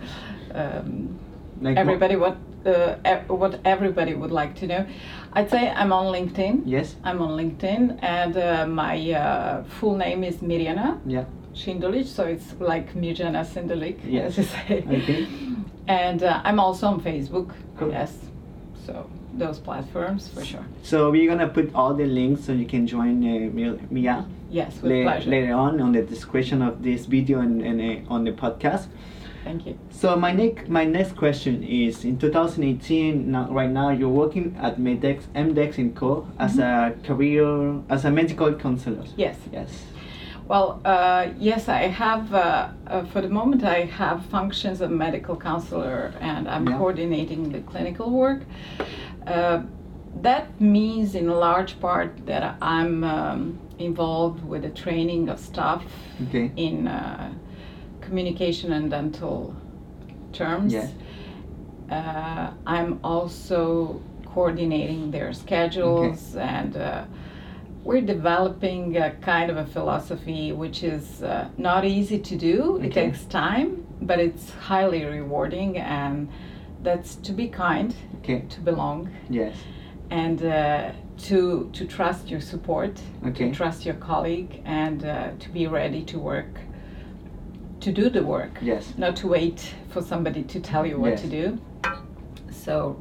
um, 0.55 1.19
Like 1.61 1.77
everybody 1.79 2.17
what 2.17 2.37
uh, 2.67 2.97
ev- 3.05 3.29
what 3.29 3.61
everybody 3.65 4.15
would 4.15 4.33
like 4.33 4.55
to 4.61 4.67
know. 4.67 4.87
I'd 5.33 5.51
say 5.51 5.69
I'm 5.71 5.93
on 5.93 6.07
LinkedIn. 6.13 6.63
Yes. 6.67 6.97
I'm 7.05 7.21
on 7.23 7.31
LinkedIn, 7.37 7.99
and 8.03 8.37
uh, 8.37 8.67
my 8.67 9.13
uh, 9.13 9.63
full 9.65 9.97
name 9.97 10.25
is 10.25 10.37
Mirjana 10.43 10.99
Yeah. 11.07 11.25
Šindulić, 11.55 12.07
so 12.07 12.25
it's 12.25 12.55
like 12.61 12.95
Mirjana 12.95 13.45
Sindulic, 13.45 13.97
Yes. 14.05 14.31
as 14.31 14.39
you 14.39 14.45
say. 14.45 14.85
Okay. 14.99 15.27
And 15.89 16.23
uh, 16.23 16.41
I'm 16.45 16.59
also 16.61 16.87
on 16.89 17.01
Facebook. 17.01 17.53
Cool. 17.79 17.91
Yes. 17.93 18.13
So 18.87 19.09
those 19.39 19.59
platforms 19.61 20.29
for 20.29 20.45
sure. 20.45 20.65
So 20.83 21.11
we're 21.11 21.29
gonna 21.31 21.49
put 21.49 21.75
all 21.75 21.95
the 21.95 22.07
links 22.07 22.45
so 22.45 22.53
you 22.53 22.67
can 22.67 22.87
join 22.87 23.23
uh, 23.25 23.77
Mia 23.91 24.25
Yes, 24.51 24.81
with 24.83 25.03
pleasure. 25.03 25.31
later 25.31 25.55
on 25.55 25.81
on 25.81 25.93
the 25.93 26.03
description 26.03 26.63
of 26.63 26.83
this 26.83 27.07
video 27.07 27.41
and, 27.41 27.63
and 27.63 28.07
uh, 28.09 28.13
on 28.15 28.25
the 28.25 28.33
podcast. 28.33 28.87
Thank 29.45 29.67
you. 29.67 29.79
So 29.91 30.17
my 30.17 30.33
next 30.33 30.69
my 30.69 30.85
next 30.85 31.15
question 31.17 31.63
is 31.63 32.05
in 32.05 32.19
2018 32.19 33.31
now 33.31 33.49
right 33.51 33.71
now 33.71 33.91
you're 33.91 34.09
working 34.09 34.57
at 34.61 34.79
Medex 34.79 35.23
MDEX 35.35 35.79
and 35.79 35.95
Co 35.95 36.27
as 36.39 36.59
a 36.59 36.95
career 37.05 37.81
as 37.89 38.05
a 38.05 38.11
medical 38.11 38.53
counselor. 38.55 39.05
Yes. 39.17 39.37
Yes. 39.53 39.71
Well, 40.49 40.81
uh, 40.85 41.29
yes, 41.39 41.69
I 41.69 41.89
have. 41.89 42.33
Uh, 42.33 42.69
uh, 42.87 43.05
for 43.07 43.21
the 43.21 43.29
moment, 43.29 43.65
I 43.65 43.85
have 43.85 44.25
functions 44.27 44.81
of 44.81 44.93
medical 44.93 45.37
counselor, 45.37 46.13
and 46.21 46.49
I'm 46.49 46.69
Yeah. 46.69 46.79
coordinating 46.79 47.51
the 47.51 47.61
clinical 47.61 48.11
work. 48.11 48.43
That 50.23 50.61
means, 50.61 51.15
in 51.15 51.29
large 51.29 51.79
part, 51.81 52.27
that 52.27 52.57
I'm 52.63 53.05
um, 53.05 53.59
involved 53.79 54.45
with 54.45 54.63
the 54.63 54.71
training 54.71 55.29
of 55.29 55.39
staff 55.39 55.85
Okay. 56.29 56.51
in 56.57 56.89
uh, 56.89 57.33
communication 58.01 58.73
and 58.73 58.91
dental 58.91 59.55
terms. 60.33 60.75
Uh, 61.91 62.51
I'm 62.67 62.99
also 63.05 64.01
coordinating 64.25 65.11
their 65.11 65.33
schedules 65.33 66.37
and 66.37 66.77
uh, 66.77 67.05
we're 67.85 68.01
developing 68.03 68.97
a 68.97 69.13
kind 69.23 69.51
of 69.51 69.57
a 69.57 69.65
philosophy 69.67 70.51
which 70.53 70.83
is 70.83 71.23
uh, 71.23 71.49
not 71.57 71.85
easy 71.85 72.19
to 72.19 72.37
do. 72.37 72.79
It 72.83 72.93
takes 72.93 73.25
time, 73.27 73.87
but 74.03 74.19
it's 74.19 74.51
highly 74.51 75.05
rewarding, 75.05 75.79
and 75.79 76.29
that's 76.83 77.15
to 77.17 77.33
be 77.33 77.47
kind, 77.49 77.95
Okay. 78.19 78.45
to 78.49 78.61
belong, 78.61 79.09
Yes. 79.31 79.55
And 80.11 80.43
uh, 80.43 80.93
to 81.19 81.71
to 81.73 81.85
trust 81.87 82.29
your 82.31 82.41
support, 82.41 83.01
Okay. 83.27 83.49
to 83.51 83.55
trust 83.55 83.85
your 83.87 83.95
colleague, 83.97 84.61
and 84.65 85.05
uh, 85.05 85.31
to 85.39 85.49
be 85.51 85.67
ready 85.67 86.03
to 86.05 86.19
work, 86.19 86.61
to 87.81 87.93
do 87.93 88.11
the 88.11 88.23
work, 88.23 88.59
Yes. 88.61 88.93
not 88.99 89.17
to 89.17 89.29
wait 89.29 89.75
for 89.89 90.03
somebody 90.03 90.43
to 90.45 90.61
tell 90.61 90.87
you 90.87 90.99
what 91.01 91.11
Yes. 91.11 91.23
to 91.23 91.29
do. 91.29 91.59
So 92.51 92.97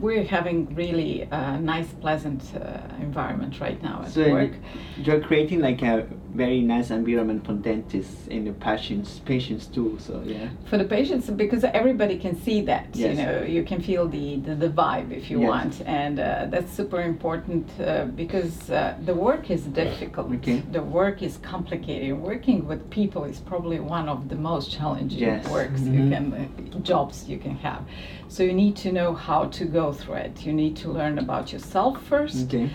we're 0.00 0.24
having 0.24 0.74
really 0.74 1.22
a 1.30 1.58
nice, 1.58 1.88
pleasant 1.94 2.42
uh, 2.56 2.80
environment 3.00 3.60
right 3.60 3.82
now 3.82 4.02
at 4.04 4.10
So 4.12 4.30
work. 4.30 4.52
you're 4.98 5.20
creating 5.20 5.60
like 5.60 5.82
a 5.82 6.06
very 6.34 6.60
nice 6.60 6.90
environment 6.90 7.46
for 7.46 7.54
dentists 7.54 8.26
and 8.28 8.46
the 8.46 8.52
patients, 8.52 9.20
patients 9.20 9.66
too. 9.66 9.96
So 10.00 10.22
yeah. 10.26 10.48
for 10.66 10.76
the 10.78 10.84
patients 10.84 11.30
because 11.30 11.62
everybody 11.64 12.18
can 12.18 12.36
see 12.42 12.60
that 12.62 12.86
Yes. 12.94 13.16
you 13.16 13.24
know 13.24 13.42
you 13.42 13.62
can 13.62 13.80
feel 13.80 14.08
the 14.08 14.36
the, 14.40 14.54
the 14.54 14.68
vibe 14.68 15.10
if 15.12 15.30
you 15.30 15.40
Yes. 15.40 15.48
want 15.48 15.82
and 15.86 16.18
uh, 16.18 16.46
that's 16.50 16.72
super 16.72 17.00
important 17.02 17.68
uh, 17.80 18.04
because 18.06 18.70
uh, 18.70 18.96
the 19.04 19.14
work 19.14 19.50
is 19.50 19.62
difficult 19.66 20.32
Okay. 20.32 20.62
the 20.72 20.82
work 20.82 21.22
is 21.22 21.36
complicated 21.38 22.12
working 22.18 22.66
with 22.66 22.88
people 22.90 23.24
is 23.24 23.38
probably 23.40 23.78
one 23.80 24.08
of 24.08 24.28
the 24.28 24.36
most 24.36 24.70
challenging 24.72 25.20
Yes. 25.20 25.48
works 25.48 25.82
you 25.82 26.00
Mhm. 26.02 26.10
can 26.10 26.24
uh, 26.34 26.78
jobs 26.80 27.28
you 27.28 27.38
can 27.38 27.56
have 27.56 27.82
so 28.28 28.42
you 28.42 28.52
need 28.52 28.74
to 28.76 28.90
know 28.92 29.14
how 29.14 29.43
to 29.52 29.64
go 29.64 29.92
through 29.92 30.14
it 30.26 30.44
you 30.46 30.52
need 30.52 30.76
to 30.76 30.90
learn 30.90 31.18
about 31.18 31.52
yourself 31.52 32.02
first 32.02 32.46
Okay. 32.54 32.70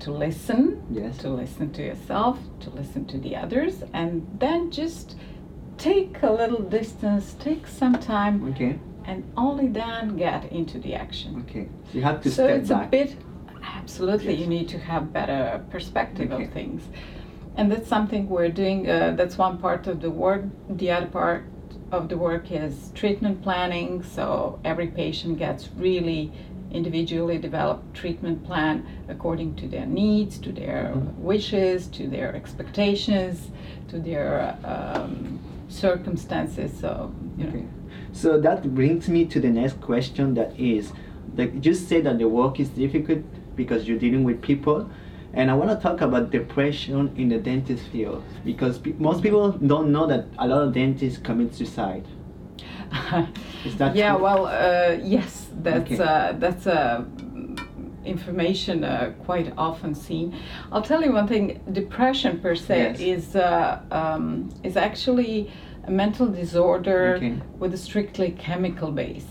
to 0.00 0.10
listen 0.12 0.82
Yes. 0.90 1.18
to 1.18 1.28
listen 1.28 1.70
to 1.72 1.82
yourself, 1.82 2.38
to 2.60 2.70
listen 2.70 3.04
to 3.06 3.18
the 3.18 3.36
others, 3.36 3.82
and 3.92 4.26
then 4.38 4.70
just 4.70 5.16
take 5.76 6.22
a 6.22 6.30
little 6.32 6.62
distance, 6.62 7.34
take 7.38 7.66
some 7.66 7.94
time, 7.94 8.48
Okay. 8.50 8.78
and 9.04 9.24
only 9.36 9.68
then 9.68 10.16
get 10.16 10.50
into 10.52 10.78
the 10.78 10.94
action. 10.94 11.44
Okay. 11.48 11.68
So 11.92 11.98
you 11.98 12.02
have 12.02 12.20
to 12.22 12.30
so 12.30 12.44
step 12.46 12.58
it's 12.60 12.68
back. 12.70 12.86
a 12.86 12.90
bit 12.90 13.16
absolutely 13.78 14.32
Yes. 14.32 14.40
you 14.40 14.46
need 14.46 14.68
to 14.70 14.78
have 14.78 15.12
better 15.12 15.62
perspective 15.70 16.32
Okay. 16.32 16.44
of 16.44 16.50
things 16.52 16.82
and 17.56 17.70
that's 17.70 17.88
something 17.88 18.26
we're 18.28 18.48
doing 18.48 18.88
uh, 18.88 19.12
that's 19.18 19.36
one 19.36 19.58
part 19.58 19.86
of 19.86 20.00
the 20.00 20.10
work 20.10 20.42
the 20.68 20.90
other 20.90 21.06
part 21.06 21.44
of 21.92 22.08
the 22.08 22.16
work 22.16 22.50
is 22.52 22.90
treatment 22.94 23.42
planning 23.42 24.02
so 24.02 24.58
every 24.64 24.86
patient 24.86 25.38
gets 25.38 25.68
really 25.76 26.30
individually 26.72 27.36
developed 27.36 27.94
treatment 27.94 28.44
plan 28.44 28.86
according 29.08 29.54
to 29.56 29.66
their 29.66 29.86
needs 29.86 30.38
to 30.38 30.52
their 30.52 30.92
Mhm. 30.94 31.18
wishes 31.18 31.88
to 31.88 32.06
their 32.08 32.34
expectations 32.34 33.50
to 33.88 33.98
their 33.98 34.56
um, 34.64 35.38
circumstances 35.68 36.70
so 36.80 37.10
you 37.36 37.44
know 37.44 37.50
Okay. 37.50 37.64
So 38.12 38.40
that 38.40 38.74
brings 38.74 39.08
me 39.08 39.24
to 39.26 39.38
the 39.40 39.50
next 39.50 39.80
question 39.80 40.34
that 40.34 40.52
is, 40.58 40.92
like 41.36 41.60
just 41.60 41.88
said 41.88 42.04
that 42.04 42.18
the 42.18 42.28
work 42.28 42.58
is 42.58 42.68
difficult 42.70 43.22
because 43.56 43.86
you're 43.86 43.98
dealing 43.98 44.24
with 44.24 44.42
people. 44.42 44.88
And 45.32 45.50
I 45.50 45.54
want 45.54 45.70
to 45.70 45.76
talk 45.76 46.00
about 46.00 46.30
depression 46.30 47.12
in 47.16 47.28
the 47.28 47.38
dentist 47.38 47.84
field 47.92 48.24
because 48.44 48.78
pe- 48.78 48.94
most 48.98 49.22
people 49.22 49.52
don't 49.52 49.92
know 49.92 50.06
that 50.06 50.26
a 50.38 50.46
lot 50.48 50.62
of 50.62 50.72
dentists 50.74 51.18
commit 51.18 51.54
suicide. 51.54 52.04
Is 53.64 53.76
that 53.76 53.94
yeah, 53.94 54.14
true? 54.14 54.22
well, 54.24 54.46
uh, 54.46 54.96
yes, 55.02 55.46
that's 55.62 55.92
Okay. 55.92 56.02
uh, 56.02 56.32
that's 56.32 56.66
uh, 56.66 57.04
information 58.04 58.82
uh, 58.84 59.12
quite 59.24 59.52
often 59.56 59.94
seen. 59.94 60.34
I'll 60.72 60.82
tell 60.82 61.02
you 61.02 61.12
one 61.12 61.28
thing: 61.28 61.60
depression 61.72 62.40
per 62.40 62.54
se 62.56 62.76
Yes. 62.78 63.00
is 63.00 63.36
uh, 63.36 63.80
um, 63.92 64.48
is 64.64 64.76
actually 64.76 65.50
a 65.84 65.90
mental 65.90 66.26
disorder 66.26 67.14
Okay. 67.16 67.34
with 67.58 67.72
a 67.74 67.78
strictly 67.78 68.32
chemical 68.32 68.90
base. 68.90 69.26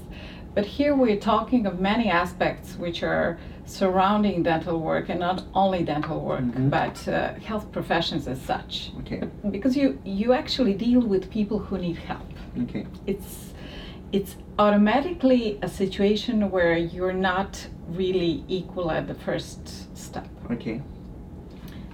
But 0.56 0.66
here 0.66 0.96
we're 0.96 1.20
talking 1.20 1.66
of 1.66 1.80
many 1.80 2.10
aspects 2.10 2.76
which 2.78 3.04
are 3.04 3.38
surrounding 3.70 4.44
dental 4.44 4.80
work, 4.80 5.10
and 5.10 5.20
not 5.20 5.44
only 5.54 5.84
dental 5.84 6.20
work, 6.20 6.42
Mhm. 6.44 6.70
but 6.70 7.08
uh, 7.08 7.34
health 7.50 7.72
professions 7.72 8.28
as 8.28 8.40
such. 8.42 8.92
Okay. 9.02 9.22
Because 9.52 9.76
you 9.78 9.98
you 10.04 10.34
actually 10.34 10.74
deal 10.74 11.02
with 11.02 11.30
people 11.30 11.58
who 11.60 11.78
need 11.78 11.98
help 11.98 12.30
Okay. 12.64 12.86
it's 13.06 13.54
it's 14.12 14.36
automatically 14.58 15.60
a 15.62 15.68
situation 15.68 16.50
where 16.50 16.76
you're 16.96 17.20
not 17.32 17.68
really 18.02 18.44
equal 18.48 18.90
at 18.92 19.08
the 19.08 19.14
first 19.14 19.62
step 19.96 20.28
Okay. 20.52 20.82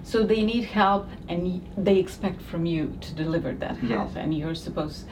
so 0.03 0.24
they 0.25 0.44
need 0.44 0.63
help 0.63 1.05
and 1.27 1.62
they 1.77 1.98
expect 2.00 2.41
from 2.41 2.65
you 2.65 2.82
to 3.01 3.13
deliver 3.24 3.51
that 3.63 3.75
Yes. 3.82 3.91
help 3.91 4.15
and 4.15 4.34
you're 4.34 4.55
supposed 4.55 5.05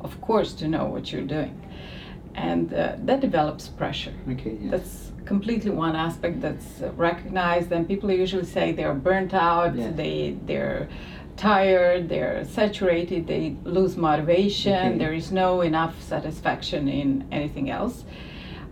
of 0.00 0.20
course 0.20 0.52
to 0.60 0.64
know 0.68 0.84
what 0.94 1.04
you're 1.12 1.30
doing 1.38 1.54
and 2.34 2.72
uh, 2.72 2.96
that 3.06 3.20
develops 3.20 3.68
pressure 3.68 4.12
Okay. 4.32 4.56
Yes. 4.60 4.70
that's 4.70 5.09
completely 5.24 5.70
one 5.70 5.94
aspect 5.96 6.40
that's 6.40 6.80
recognized 6.96 7.70
and 7.72 7.86
people 7.86 8.10
usually 8.10 8.44
say 8.44 8.72
they're 8.72 8.94
burnt 8.94 9.32
out 9.34 9.74
Yes. 9.76 9.94
they 9.96 10.36
they're 10.46 10.88
tired 11.36 12.08
they're 12.08 12.44
saturated 12.44 13.26
they 13.26 13.56
lose 13.64 13.96
motivation 13.96 14.74
Okay. 14.88 14.98
there 14.98 15.12
is 15.14 15.32
no 15.32 15.60
enough 15.62 16.00
satisfaction 16.02 16.88
in 16.88 17.26
anything 17.32 17.70
else 17.70 18.04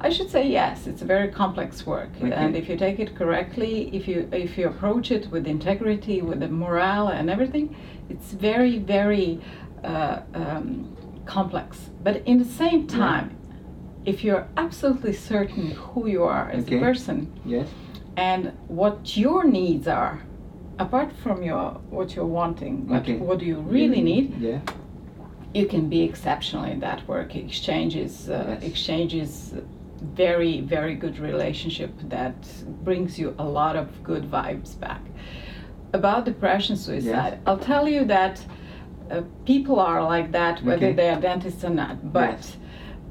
i 0.01 0.11
should 0.11 0.31
say 0.31 0.47
yes 0.47 0.87
it's 0.87 1.01
a 1.03 1.05
very 1.05 1.29
complex 1.29 1.87
work 1.87 2.11
Okay. 2.21 2.33
and 2.33 2.55
if 2.57 2.69
you 2.69 2.77
take 2.77 2.99
it 2.99 3.15
correctly 3.15 3.89
if 3.97 4.07
you 4.09 4.29
if 4.33 4.59
you 4.59 4.67
approach 4.69 5.11
it 5.11 5.31
with 5.31 5.47
integrity 5.47 6.21
with 6.21 6.41
the 6.41 6.49
morale 6.49 7.09
and 7.09 7.31
everything 7.31 7.75
it's 8.11 8.33
very 8.33 8.79
very 8.79 9.41
uh, 9.85 10.21
um, 10.35 10.95
complex 11.25 11.91
but 12.03 12.17
in 12.27 12.39
the 12.39 12.45
same 12.45 12.87
time 12.87 13.37
if 14.05 14.25
you're 14.25 14.47
absolutely 14.57 15.13
certain 15.13 15.71
who 15.73 16.07
you 16.09 16.23
are 16.25 16.51
as 16.51 16.65
Okay. 16.65 16.77
a 16.77 16.81
person 16.81 17.33
yes. 17.45 17.69
and 18.17 18.53
what 18.69 19.17
your 19.17 19.45
needs 19.45 19.87
are 19.89 20.21
apart 20.79 21.11
from 21.23 21.43
your 21.43 21.73
what 21.91 22.15
you're 22.15 22.33
wanting 22.43 22.85
but 22.87 23.03
Okay. 23.03 23.17
what 23.17 23.39
do 23.39 23.45
you 23.45 23.59
really 23.61 24.01
need 24.01 24.35
Yeah. 24.41 24.61
you 25.55 25.67
can 25.67 25.89
be 25.89 26.03
exceptional 26.03 26.65
in 26.65 26.81
that 26.81 27.07
work 27.09 27.35
exchanges 27.37 28.29
uh, 28.31 28.35
Yes. 28.49 28.63
exchanges 28.71 29.55
very 30.25 30.61
very 30.61 30.95
good 30.95 31.19
relationship 31.19 31.91
that 32.09 32.37
brings 32.85 33.19
you 33.19 33.35
a 33.39 33.45
lot 33.45 33.75
of 33.77 33.87
good 34.05 34.25
vibes 34.31 34.79
back 34.79 35.03
about 35.93 36.25
depression 36.25 36.77
suicide 36.77 37.33
Yes. 37.35 37.41
i'll 37.47 37.59
tell 37.73 37.89
you 37.89 38.05
that 38.05 38.35
uh, 39.11 39.23
people 39.45 39.81
are 39.81 40.03
like 40.15 40.31
that 40.33 40.63
whether 40.63 40.87
Okay. 40.87 40.97
they 41.01 41.09
are 41.11 41.21
dentists 41.21 41.65
or 41.65 41.71
not 41.71 41.97
but 42.13 42.31
Yes. 42.39 42.57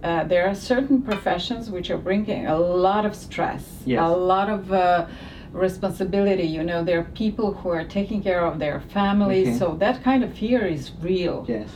Uh, 0.04 0.24
there 0.26 0.48
are 0.48 0.56
certain 0.56 1.02
professions 1.02 1.70
which 1.70 1.90
are 1.90 1.98
bringing 1.98 2.46
a 2.48 2.58
lot 2.58 3.06
of 3.06 3.16
stress 3.16 3.82
Yes. 3.86 4.02
a 4.02 4.10
lot 4.10 4.50
of 4.50 4.72
uh, 4.72 5.08
responsibility 5.54 6.44
you 6.44 6.64
know 6.64 6.84
there 6.84 7.00
are 7.00 7.10
people 7.26 7.54
who 7.54 7.70
are 7.70 7.84
taking 7.86 8.22
care 8.22 8.46
of 8.46 8.60
their 8.60 8.80
families 8.82 9.48
Okay. 9.48 9.58
so 9.58 9.76
that 9.80 10.04
kind 10.04 10.24
of 10.24 10.34
fear 10.34 10.66
is 10.66 10.92
real 11.02 11.46
Yes. 11.48 11.70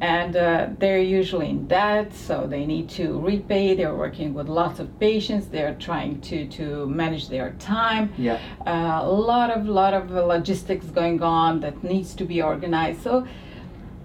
and 0.00 0.34
uh, 0.34 0.68
they're 0.78 1.00
usually 1.20 1.50
in 1.50 1.66
debt 1.68 2.12
so 2.14 2.46
they 2.46 2.64
need 2.66 2.88
to 2.88 3.20
repay 3.20 3.74
they're 3.74 3.94
working 4.06 4.32
with 4.34 4.48
lots 4.48 4.80
of 4.80 4.86
patients 4.98 5.46
they're 5.48 5.74
trying 5.88 6.20
to 6.22 6.46
to 6.48 6.86
manage 6.86 7.28
their 7.28 7.50
time 7.58 8.12
Yeah. 8.16 8.38
uh, 8.66 9.00
a 9.02 9.12
lot 9.30 9.50
of 9.56 9.66
lot 9.66 9.94
of 9.94 10.10
logistics 10.10 10.86
going 10.86 11.22
on 11.22 11.60
that 11.60 11.84
needs 11.84 12.14
to 12.14 12.24
be 12.24 12.40
organized 12.42 13.02
so 13.02 13.26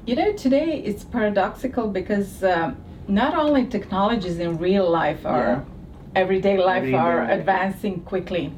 you 0.06 0.16
know 0.16 0.32
today 0.34 0.70
it's 0.90 1.04
paradoxical 1.04 1.88
because 1.88 2.44
um, 2.44 2.76
not 3.08 3.36
only 3.36 3.66
technologies 3.66 4.40
in 4.40 4.58
real 4.58 4.90
life 4.90 5.26
are 5.26 5.48
Yeah. 5.48 6.22
everyday 6.22 6.58
life 6.58 6.78
Everyday 6.78 6.98
are 6.98 7.20
life. 7.26 7.40
advancing 7.40 8.02
quickly 8.02 8.52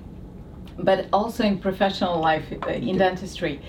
but 0.80 1.08
also 1.12 1.44
in 1.44 1.58
professional 1.58 2.20
life 2.20 2.46
uh, 2.52 2.70
in 2.70 2.90
Okay. 2.90 2.98
dentistry 2.98 3.60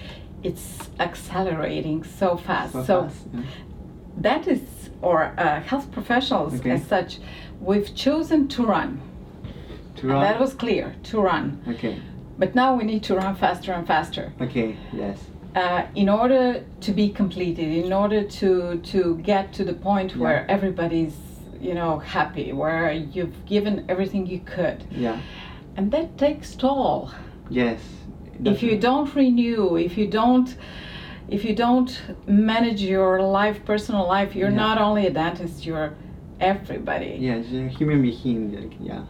it's 0.42 0.88
accelerating 1.00 2.04
so 2.04 2.37
fast 2.37 2.73
So, 2.73 2.82
so 2.85 3.02
fast. 3.04 3.26
yeah. 3.35 3.40
that 4.18 4.47
is, 4.49 4.61
or 5.02 5.32
uh, 5.38 5.61
health 5.61 5.90
professionals 5.92 6.54
Okay. 6.61 6.70
as 6.73 6.85
such, 6.87 7.18
we've 7.61 7.92
chosen 7.94 8.47
to 8.49 8.64
run. 8.66 9.00
To 9.97 10.02
And 10.02 10.11
run. 10.12 10.23
that 10.23 10.38
was 10.40 10.54
clear, 10.54 10.94
to 11.11 11.20
run. 11.20 11.61
Okay. 11.68 12.00
But 12.38 12.54
now 12.54 12.76
we 12.76 12.85
need 12.85 13.02
to 13.04 13.14
run 13.16 13.35
faster 13.35 13.73
and 13.73 13.87
faster 13.87 14.32
Okay. 14.40 14.76
Yes. 14.92 15.18
Uh, 15.54 15.86
in 15.94 16.08
order 16.08 16.64
to 16.80 16.92
be 16.92 17.08
completed, 17.08 17.68
in 17.84 17.92
order 17.92 18.22
to, 18.22 18.78
to 18.78 19.16
get 19.18 19.52
to 19.54 19.64
the 19.64 19.74
point 19.74 20.12
Yeah. 20.12 20.22
where 20.22 20.50
everybody's, 20.50 21.16
you 21.60 21.74
know, 21.74 21.98
happy, 21.98 22.52
where 22.52 22.92
you've 22.92 23.44
given 23.46 23.84
everything 23.88 24.26
you 24.26 24.40
could. 24.40 24.84
Yeah. 24.90 25.20
And 25.76 25.90
that 25.92 26.18
takes 26.18 26.54
toll. 26.54 27.10
Yes. 27.50 27.80
if 28.44 28.62
you 28.62 28.78
don't 28.78 29.12
renew 29.16 29.76
if 29.76 29.98
you 29.98 30.06
don't 30.06 30.54
if 31.28 31.44
you 31.44 31.54
don't 31.56 31.90
manage 32.26 32.80
your 32.80 33.20
life 33.20 33.64
personal 33.64 34.06
life 34.06 34.36
you're 34.36 34.50
Yeah. 34.50 34.66
not 34.66 34.78
only 34.78 35.06
a 35.06 35.10
dentist 35.10 35.66
you're 35.66 35.94
everybody. 36.40 37.16
Yeah, 37.18 37.34
a 37.36 37.68
human 37.68 38.00
being. 38.02 38.54
Like, 38.54 38.74
yeah. 38.80 39.02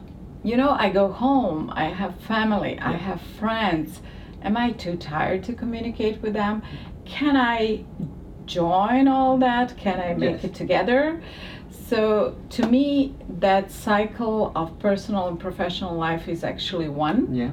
You 0.43 0.57
know, 0.57 0.71
I 0.71 0.89
go 0.91 1.09
home, 1.13 1.71
I 1.75 1.87
have 1.87 2.15
family, 2.21 2.79
I 2.79 2.93
have 3.09 3.21
friends. 3.39 4.01
Am 4.43 4.57
I 4.57 4.73
too 4.73 4.97
tired 4.97 5.43
to 5.45 5.53
communicate 5.53 6.23
with 6.23 6.33
them? 6.33 6.63
Can 7.05 7.37
I 7.37 7.85
join 8.47 9.09
all 9.09 9.37
that? 9.39 9.77
Can 9.77 10.01
I 10.01 10.15
make 10.15 10.37
Yes. 10.37 10.45
it 10.45 10.55
together? 10.55 11.21
So, 11.71 12.35
to 12.51 12.67
me, 12.67 13.15
that 13.41 13.71
cycle 13.71 14.53
of 14.55 14.79
personal 14.79 15.27
and 15.29 15.39
professional 15.41 15.95
life 15.97 16.29
is 16.29 16.45
actually 16.45 16.89
one, 16.89 17.35
Yeah. 17.35 17.51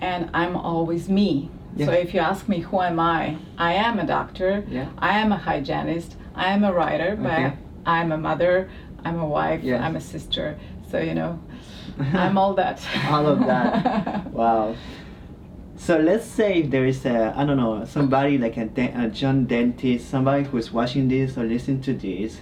and 0.00 0.28
I'm 0.34 0.56
always 0.56 1.08
me. 1.08 1.50
So, 1.78 1.90
if 1.90 2.14
you 2.14 2.20
ask 2.20 2.48
me, 2.48 2.60
who 2.60 2.80
am 2.80 3.00
I? 3.00 3.36
I 3.58 3.72
am 3.72 3.98
a 3.98 4.06
doctor, 4.06 4.64
Yeah. 4.68 4.86
I 4.98 5.18
am 5.18 5.32
a 5.32 5.36
hygienist, 5.36 6.16
I 6.36 6.46
am 6.52 6.62
a 6.64 6.72
writer, 6.72 7.16
but 7.20 7.32
Okay. 7.32 7.52
I'm 7.84 8.12
a 8.12 8.16
mother, 8.18 8.68
I'm 9.04 9.18
a 9.18 9.26
wife, 9.26 9.62
Yes. 9.64 9.82
I'm 9.82 9.96
a 9.96 10.00
sister. 10.00 10.56
So, 10.90 10.98
you 11.00 11.14
know, 11.14 11.38
I'm 12.14 12.38
all 12.38 12.54
that. 12.54 12.80
All 13.10 13.26
of 13.26 13.40
that. 13.40 14.26
Wow. 14.32 14.74
So 15.84 15.98
let's 15.98 16.24
say 16.24 16.62
there 16.62 16.86
is 16.86 17.04
a 17.04 17.34
I 17.36 17.44
don't 17.44 17.58
know 17.58 17.84
somebody 17.84 18.38
like 18.38 18.56
a, 18.56 18.64
de- 18.64 18.94
a 18.96 19.08
John 19.08 19.44
dentist, 19.44 20.08
somebody 20.08 20.44
who's 20.44 20.72
watching 20.72 21.08
this 21.08 21.36
or 21.36 21.44
listening 21.44 21.82
to 21.82 21.92
this. 21.92 22.40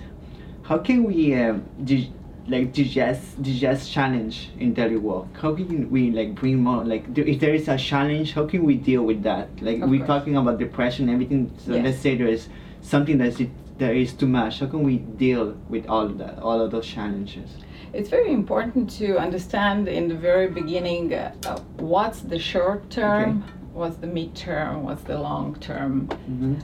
How 0.62 0.78
can 0.78 1.02
we 1.02 1.34
um, 1.34 1.64
di- 1.82 2.12
like 2.46 2.72
digest 2.72 3.42
digest 3.42 3.90
challenge 3.90 4.50
in 4.60 4.74
daily 4.74 4.96
work? 4.96 5.26
How 5.36 5.56
can 5.56 5.90
we 5.90 6.12
like 6.12 6.36
bring 6.36 6.62
more 6.62 6.84
like 6.84 7.12
do, 7.12 7.22
if 7.22 7.40
there 7.40 7.52
is 7.52 7.66
a 7.66 7.76
challenge, 7.76 8.32
how 8.32 8.46
can 8.46 8.62
we 8.62 8.76
deal 8.76 9.02
with 9.02 9.24
that? 9.24 9.48
Like 9.60 9.80
Of 9.80 9.90
we're 9.90 10.06
course. 10.06 10.20
talking 10.20 10.36
about 10.36 10.60
depression, 10.60 11.08
everything. 11.08 11.50
So 11.58 11.72
Yes. 11.74 11.84
let's 11.84 11.98
say 11.98 12.16
there 12.16 12.28
is 12.28 12.48
something 12.80 13.18
that 13.18 13.40
is 13.40 13.48
there 13.82 13.94
is 13.94 14.12
too 14.12 14.28
much. 14.28 14.60
How 14.60 14.66
can 14.66 14.82
we 14.84 14.98
deal 15.26 15.44
with 15.68 15.84
all 15.88 16.06
of 16.06 16.16
that, 16.18 16.38
all 16.38 16.60
of 16.60 16.70
those 16.70 16.86
challenges? 16.86 17.48
It's 17.92 18.08
very 18.08 18.32
important 18.32 18.88
to 19.00 19.18
understand 19.18 19.88
in 19.88 20.04
the 20.12 20.14
very 20.14 20.48
beginning 20.60 21.12
uh, 21.12 21.34
uh, 21.44 21.58
what's 21.94 22.20
the 22.32 22.38
short 22.38 22.88
term, 22.90 23.42
what's 23.72 23.96
the 23.96 24.06
mid 24.06 24.30
term, 24.36 24.84
what's 24.84 25.02
the 25.02 25.18
long 25.18 25.56
term 25.68 25.92
Mm-hmm. 26.30 26.54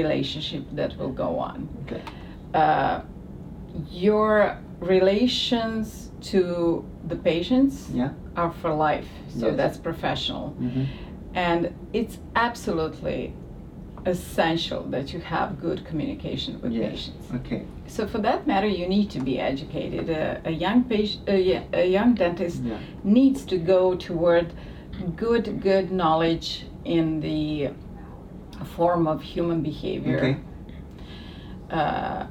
relationship 0.00 0.64
that 0.78 0.90
will 0.98 1.14
go 1.24 1.30
on. 1.50 1.58
Okay. 1.86 2.02
Uh, 2.62 3.00
your 3.90 4.58
relations 4.80 6.10
to 6.32 6.84
the 7.10 7.16
patients 7.30 7.74
Yeah. 8.00 8.10
are 8.36 8.52
for 8.60 8.72
life, 8.88 9.08
so 9.38 9.46
Yes. 9.46 9.56
that's 9.60 9.78
professional. 9.90 10.46
Mm-hmm. 10.60 10.84
And 11.34 11.60
it's 12.00 12.16
absolutely 12.46 13.32
essential 14.08 14.82
that 14.90 15.12
you 15.12 15.20
have 15.20 15.60
good 15.60 15.84
communication 15.84 16.60
with 16.60 16.72
Yes. 16.72 16.90
patients. 16.90 17.26
Okay. 17.34 17.62
So 17.86 18.06
for 18.06 18.18
that 18.18 18.46
matter, 18.46 18.66
you 18.66 18.86
need 18.88 19.10
to 19.10 19.20
be 19.20 19.38
educated. 19.38 20.08
A, 20.10 20.40
a 20.44 20.50
young 20.50 20.84
patient, 20.84 21.28
a, 21.28 21.36
y- 21.54 21.66
a 21.72 21.86
young 21.86 22.14
dentist 22.14 22.62
Yeah. 22.62 22.78
needs 23.04 23.44
to 23.46 23.56
go 23.58 23.94
toward 23.94 24.52
good, 25.16 25.60
good 25.60 25.90
knowledge 25.92 26.64
in 26.84 27.20
the 27.20 27.70
form 28.76 29.06
of 29.06 29.22
human 29.22 29.60
behavior, 29.62 30.18
Okay. 30.18 30.36
uh, 31.70 32.26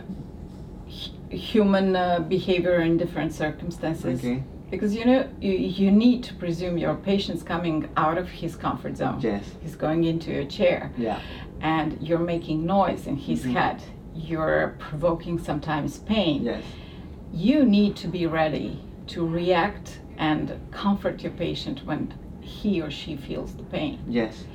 human 1.29 1.95
uh, 1.95 2.19
behavior 2.19 2.81
in 2.81 2.97
different 2.97 3.33
circumstances. 3.33 4.19
Okay. 4.19 4.43
Because 4.69 4.93
you 4.93 5.05
know, 5.05 5.29
you, 5.39 5.51
you 5.53 5.91
need 5.91 6.23
to 6.25 6.33
presume 6.33 6.77
your 6.77 6.95
patient's 6.95 7.41
coming 7.41 7.87
out 7.95 8.17
of 8.17 8.27
his 8.27 8.57
comfort 8.57 8.97
zone. 8.97 9.19
Yes. 9.21 9.43
He's 9.61 9.75
going 9.77 10.03
into 10.03 10.39
a 10.41 10.45
chair 10.45 10.91
Yeah. 10.97 11.21
And 11.61 11.97
you're 12.01 12.19
making 12.19 12.65
noise 12.65 13.07
in 13.07 13.17
his 13.17 13.43
Mhm. 13.45 13.53
head. 13.53 13.83
You're 14.15 14.75
provoking 14.79 15.39
sometimes 15.39 15.99
pain. 15.99 16.43
Yes. 16.43 16.63
You 17.33 17.65
need 17.65 17.95
to 17.97 18.07
be 18.07 18.25
ready 18.25 18.79
to 19.07 19.25
react 19.25 19.99
and 20.17 20.53
comfort 20.71 21.21
your 21.23 21.31
patient 21.33 21.85
when 21.85 22.13
he 22.41 22.81
or 22.81 22.89
she 22.89 23.15
feels 23.15 23.53
the 23.53 23.63
pain. 23.63 23.99
Yes. 24.07 24.45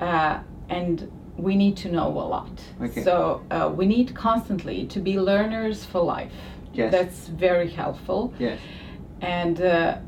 Uh, 0.00 0.38
and 0.68 1.10
we 1.36 1.56
need 1.56 1.76
to 1.78 1.90
know 1.90 2.08
a 2.08 2.26
lot. 2.26 2.60
Okay. 2.82 3.02
So 3.02 3.42
uh, 3.50 3.72
we 3.74 3.86
need 3.86 4.14
constantly 4.14 4.84
to 4.86 5.00
be 5.00 5.18
learners 5.18 5.84
for 5.84 6.00
life. 6.00 6.32
Yes. 6.74 6.92
That's 6.92 7.28
very 7.28 7.70
helpful. 7.70 8.32
Yes. 8.38 8.58
And 9.20 9.60
uh, 9.60 9.98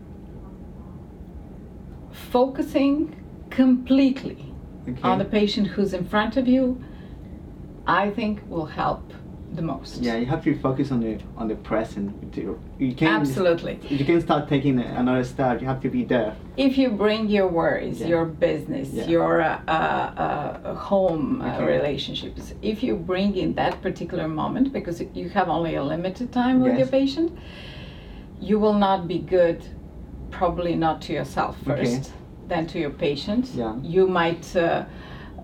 focusing 2.10 3.16
completely 3.50 4.49
Okay. 4.88 5.00
on 5.02 5.18
the 5.18 5.24
patient 5.24 5.66
who's 5.68 5.92
in 5.92 6.04
front 6.04 6.36
of 6.36 6.48
you, 6.48 6.82
I 7.86 8.10
think 8.10 8.40
will 8.48 8.66
help 8.66 9.12
the 9.52 9.62
most. 9.62 10.00
yeah, 10.00 10.16
you 10.16 10.26
have 10.26 10.44
to 10.44 10.56
focus 10.60 10.92
on 10.92 11.00
the 11.00 11.18
on 11.36 11.48
the 11.48 11.56
present. 11.56 12.14
You 12.78 12.94
can't 12.94 13.20
Absolutely. 13.20 13.80
You 13.88 14.04
can 14.04 14.20
start 14.20 14.48
taking 14.48 14.78
another 14.78 15.24
step. 15.24 15.60
You 15.60 15.66
have 15.66 15.80
to 15.82 15.90
be 15.90 16.04
there. 16.04 16.36
If 16.56 16.78
you 16.78 16.88
bring 16.90 17.28
your 17.28 17.48
worries, 17.48 18.00
Yeah. 18.00 18.06
your 18.14 18.24
business, 18.26 18.92
Yeah. 18.92 19.08
your 19.08 19.40
uh, 19.42 19.58
uh, 19.66 19.70
uh, 19.72 20.74
home 20.74 21.42
uh, 21.42 21.64
relationships, 21.66 22.54
if 22.62 22.82
you 22.84 22.94
bring 22.94 23.34
in 23.36 23.54
that 23.54 23.82
particular 23.82 24.28
moment, 24.28 24.72
because 24.72 25.02
you 25.14 25.28
have 25.30 25.48
only 25.48 25.74
a 25.74 25.82
limited 25.82 26.30
time 26.32 26.60
with 26.60 26.72
Yes. 26.72 26.78
your 26.78 26.88
patient, 27.00 27.32
you 28.40 28.60
will 28.60 28.78
not 28.78 29.08
be 29.08 29.18
good, 29.18 29.58
probably 30.30 30.76
not 30.76 31.00
to 31.02 31.12
yourself 31.12 31.56
Okay. 31.68 32.00
Then 32.50 32.66
to 32.66 32.78
your 32.78 32.90
patient. 32.90 33.46
Yeah. 33.54 33.74
You 33.82 34.06
might 34.06 34.54
uh, 34.54 34.84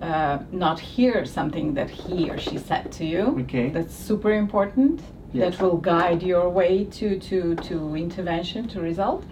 uh, 0.02 0.38
not 0.52 0.78
hear 0.78 1.24
something 1.24 1.72
that 1.74 1.88
he 1.88 2.28
or 2.28 2.38
she 2.38 2.58
said 2.58 2.92
to 2.98 3.04
you. 3.06 3.22
Okay. 3.44 3.70
That's 3.70 3.94
super 3.94 4.32
important. 4.32 5.00
Yes. 5.32 5.56
That 5.56 5.62
will 5.62 5.78
guide 5.78 6.22
your 6.22 6.48
way 6.50 6.84
to, 6.98 7.18
to, 7.18 7.54
to 7.68 7.94
intervention, 7.96 8.68
to 8.68 8.80
result. 8.80 9.24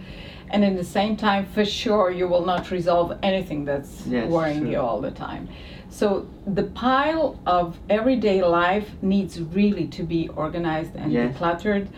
And 0.51 0.63
in 0.65 0.77
the 0.77 0.85
same 0.85 1.17
time, 1.17 1.47
for 1.47 1.65
sure, 1.65 2.11
you 2.11 2.27
will 2.29 2.45
not 2.45 2.71
resolve 2.71 3.19
anything 3.23 3.65
that's 3.65 4.07
Yes, 4.07 4.29
worrying 4.31 4.61
sure. 4.63 4.71
you 4.73 4.79
all 4.81 5.01
the 5.01 5.11
time. 5.11 5.49
So 5.89 6.27
the 6.47 6.65
pile 6.65 7.39
of 7.47 7.79
everyday 7.89 8.43
life 8.43 8.89
needs 9.03 9.41
really 9.41 9.87
to 9.89 10.03
be 10.03 10.29
organized 10.29 10.95
and 10.97 11.13
Yes. 11.13 11.35
decluttered. 11.37 11.89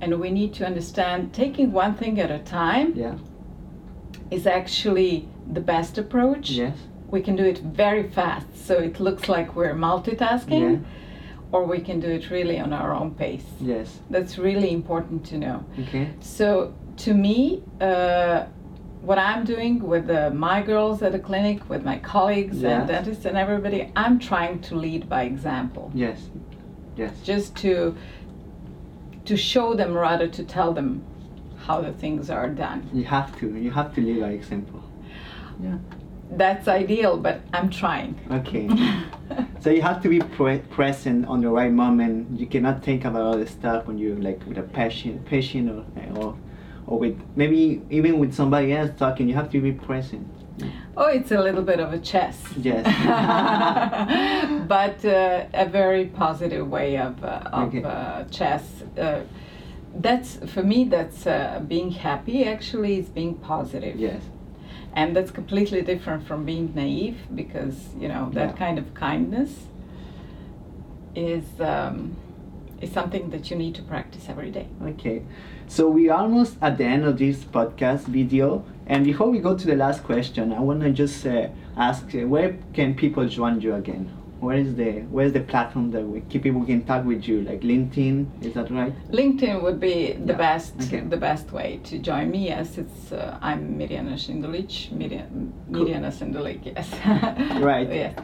And 0.00 0.20
we 0.20 0.30
need 0.30 0.52
to 0.54 0.66
understand 0.66 1.32
taking 1.32 1.72
one 1.72 1.94
thing 1.94 2.20
at 2.20 2.30
a 2.30 2.38
time 2.40 2.92
Yeah. 2.94 3.14
Is 4.30 4.46
actually 4.46 5.28
the 5.52 5.60
best 5.60 5.98
approach. 5.98 6.50
Yes. 6.50 6.76
We 7.10 7.20
can 7.22 7.36
do 7.36 7.44
it 7.44 7.58
very 7.58 8.08
fast, 8.08 8.66
so 8.66 8.74
it 8.74 9.00
looks 9.00 9.28
like 9.28 9.56
we're 9.56 9.74
multitasking, 9.74 10.82
Yeah. 10.82 10.88
or 11.52 11.64
we 11.64 11.80
can 11.80 12.00
do 12.00 12.08
it 12.08 12.30
really 12.30 12.58
on 12.58 12.72
our 12.72 12.92
own 12.94 13.12
pace. 13.12 13.46
Yes. 13.60 14.00
That's 14.10 14.36
really 14.38 14.70
important 14.72 15.24
to 15.26 15.38
know. 15.38 15.64
Okay. 15.80 16.10
So, 16.20 16.74
to 16.98 17.14
me, 17.14 17.62
uh, 17.80 18.44
what 19.00 19.18
I'm 19.18 19.44
doing 19.44 19.82
with 19.82 20.10
uh, 20.10 20.30
my 20.30 20.60
girls 20.60 21.02
at 21.02 21.12
the 21.12 21.18
clinic, 21.18 21.58
with 21.70 21.82
my 21.84 21.98
colleagues 21.98 22.58
Yes. 22.60 22.72
and 22.80 22.88
dentists 22.88 23.24
and 23.24 23.38
everybody, 23.38 23.90
I'm 23.96 24.18
trying 24.18 24.60
to 24.62 24.74
lead 24.74 25.08
by 25.08 25.22
example, 25.22 25.90
Yes. 25.94 26.28
Yes. 26.96 27.12
just 27.24 27.56
to 27.62 27.94
to 29.24 29.36
show 29.36 29.74
them 29.74 29.92
rather 29.94 30.26
to 30.26 30.42
tell 30.42 30.72
them 30.72 31.02
how 31.66 31.80
the 31.80 31.92
things 31.92 32.30
are 32.30 32.48
done. 32.48 32.88
You 32.92 33.04
have 33.04 33.38
to. 33.40 33.54
You 33.56 33.70
have 33.70 33.94
to 33.94 34.00
lead 34.00 34.20
by 34.20 34.30
example. 34.30 34.82
Yeah. 35.62 35.78
That's 36.30 36.68
ideal, 36.68 37.16
but 37.16 37.40
I'm 37.52 37.70
trying. 37.70 38.18
Okay. 38.30 38.68
So 39.60 39.70
you 39.70 39.82
have 39.82 40.00
to 40.02 40.08
be 40.08 40.20
pre- 40.20 40.60
present 40.70 41.26
on 41.26 41.40
the 41.40 41.48
right 41.48 41.72
moment. 41.72 42.38
You 42.38 42.46
cannot 42.46 42.82
think 42.84 43.04
about 43.04 43.22
all 43.22 43.36
the 43.36 43.46
stuff 43.46 43.86
when 43.86 43.98
you're 43.98 44.16
like 44.16 44.40
with 44.46 44.56
a 44.56 44.62
passion, 44.62 45.18
passion 45.28 45.68
or 45.68 45.84
or, 46.16 46.36
or 46.86 46.98
with 47.00 47.20
maybe 47.34 47.82
even 47.90 48.20
with 48.20 48.32
somebody 48.32 48.72
else 48.72 48.92
talking. 48.96 49.28
You 49.28 49.34
have 49.34 49.50
to 49.50 49.60
be 49.60 49.72
present. 49.72 50.26
Oh, 50.96 51.06
it's 51.06 51.30
a 51.32 51.40
little 51.40 51.62
bit 51.62 51.80
of 51.80 51.92
a 51.92 51.98
chess. 51.98 52.40
Yes. 52.56 52.84
but 54.68 55.04
uh, 55.04 55.46
a 55.54 55.66
very 55.66 56.06
positive 56.06 56.68
way 56.68 56.96
of, 56.98 57.22
uh, 57.22 57.40
of 57.52 57.68
Okay. 57.68 57.82
uh, 57.84 58.24
chess. 58.24 58.64
That's 59.94 60.36
for 60.52 60.62
me. 60.62 60.84
That's 60.84 61.26
uh, 61.26 61.62
being 61.66 61.90
happy. 61.92 62.44
Actually, 62.44 62.98
is 62.98 63.08
being 63.08 63.34
positive. 63.34 63.96
Yes. 63.98 64.22
And 64.94 65.14
that's 65.14 65.30
completely 65.30 65.82
different 65.82 66.26
from 66.26 66.44
being 66.44 66.72
naive 66.74 67.18
because 67.34 67.94
you 67.98 68.08
know 68.08 68.30
that 68.32 68.50
Yeah. 68.50 68.56
kind 68.56 68.78
of 68.78 68.94
kindness 68.94 69.66
is 71.14 71.44
um, 71.60 72.16
is 72.80 72.92
something 72.92 73.30
that 73.30 73.50
you 73.50 73.56
need 73.56 73.74
to 73.74 73.82
practice 73.82 74.28
every 74.28 74.50
day. 74.50 74.66
Okay. 74.84 75.22
So 75.66 75.88
we 75.88 76.08
almost 76.10 76.56
at 76.62 76.78
the 76.78 76.84
end 76.84 77.04
of 77.04 77.18
this 77.18 77.44
podcast 77.44 78.04
video. 78.06 78.64
And 78.86 79.04
before 79.04 79.28
we 79.28 79.38
go 79.38 79.54
to 79.56 79.66
the 79.66 79.76
last 79.76 80.02
question, 80.04 80.52
I 80.52 80.60
want 80.60 80.80
to 80.80 80.90
just 80.92 81.26
uh, 81.26 81.48
ask 81.76 82.14
uh, 82.14 82.26
where 82.26 82.56
can 82.72 82.94
people 82.94 83.28
join 83.28 83.60
you 83.60 83.74
again? 83.74 84.10
Where 84.40 84.56
is 84.56 84.74
the 84.76 85.00
where 85.10 85.26
is 85.26 85.32
the 85.32 85.40
platform 85.40 85.90
that 85.90 86.02
we 86.06 86.20
keep 86.22 86.42
people 86.44 86.64
can 86.64 86.84
talk 86.84 87.04
with 87.04 87.26
you? 87.28 87.42
Like 87.42 87.60
LinkedIn, 87.62 88.44
is 88.44 88.52
that 88.54 88.70
right? 88.70 88.94
LinkedIn 89.10 89.62
would 89.62 89.80
be 89.80 90.12
the 90.12 90.32
Yeah, 90.32 90.38
best 90.38 90.74
okay. 90.82 91.00
the 91.00 91.16
best 91.16 91.50
way 91.52 91.80
to 91.84 91.98
join 91.98 92.30
me. 92.30 92.46
Yes, 92.46 92.78
it's 92.78 93.12
uh, 93.12 93.38
I'm 93.42 93.76
Mirjana 93.78 94.14
Sindulic. 94.14 94.90
Mirjana, 94.92 95.26
Cool. 95.72 95.88
Yes. 95.88 96.88
Right. 97.62 97.88
yes. 97.92 98.14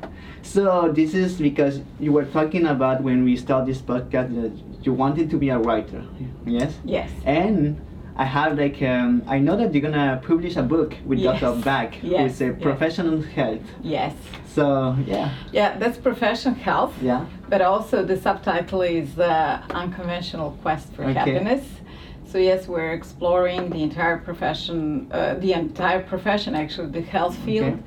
So 0.42 0.92
this 0.92 1.14
is 1.14 1.36
because 1.40 1.80
you 1.98 2.12
were 2.12 2.24
talking 2.26 2.66
about 2.66 3.02
when 3.02 3.24
we 3.24 3.36
start 3.36 3.66
this 3.66 3.80
podcast 3.82 4.34
that 4.40 4.52
you 4.86 4.92
wanted 4.92 5.30
to 5.30 5.36
be 5.36 5.48
a 5.50 5.58
writer. 5.58 6.04
Yes. 6.46 6.74
Yes. 6.84 7.10
And 7.24 7.80
I 8.16 8.24
have 8.24 8.56
like 8.56 8.80
um, 8.82 9.22
I 9.26 9.38
know 9.40 9.56
that 9.56 9.74
you're 9.74 9.82
gonna 9.82 10.20
publish 10.24 10.56
a 10.56 10.62
book 10.62 10.94
with 11.04 11.18
Yes. 11.18 11.40
Dr. 11.40 11.60
Back, 11.62 11.98
Yes, 12.02 12.20
who's 12.38 12.40
a 12.42 12.46
yes. 12.52 12.62
professional 12.62 13.20
health. 13.22 13.62
Yes. 13.82 14.14
So 14.46 14.96
yeah, 15.06 15.34
Yeah, 15.52 15.76
that's 15.78 15.98
professional 15.98 16.54
health. 16.54 16.94
yeah, 17.02 17.26
But 17.48 17.60
also 17.60 18.04
the 18.04 18.16
subtitle 18.16 18.82
is 18.82 19.18
uh, 19.18 19.62
Unconventional 19.70 20.56
Quest 20.62 20.92
for 20.94 21.02
Okay. 21.04 21.12
Happiness. 21.14 21.64
So 22.26 22.38
yes, 22.38 22.68
we're 22.68 22.92
exploring 22.92 23.70
the 23.70 23.82
entire 23.82 24.18
profession, 24.18 25.08
uh, 25.10 25.34
the 25.34 25.52
entire 25.52 26.02
profession 26.02 26.54
actually, 26.54 26.90
the 26.90 27.00
health 27.02 27.36
field, 27.38 27.82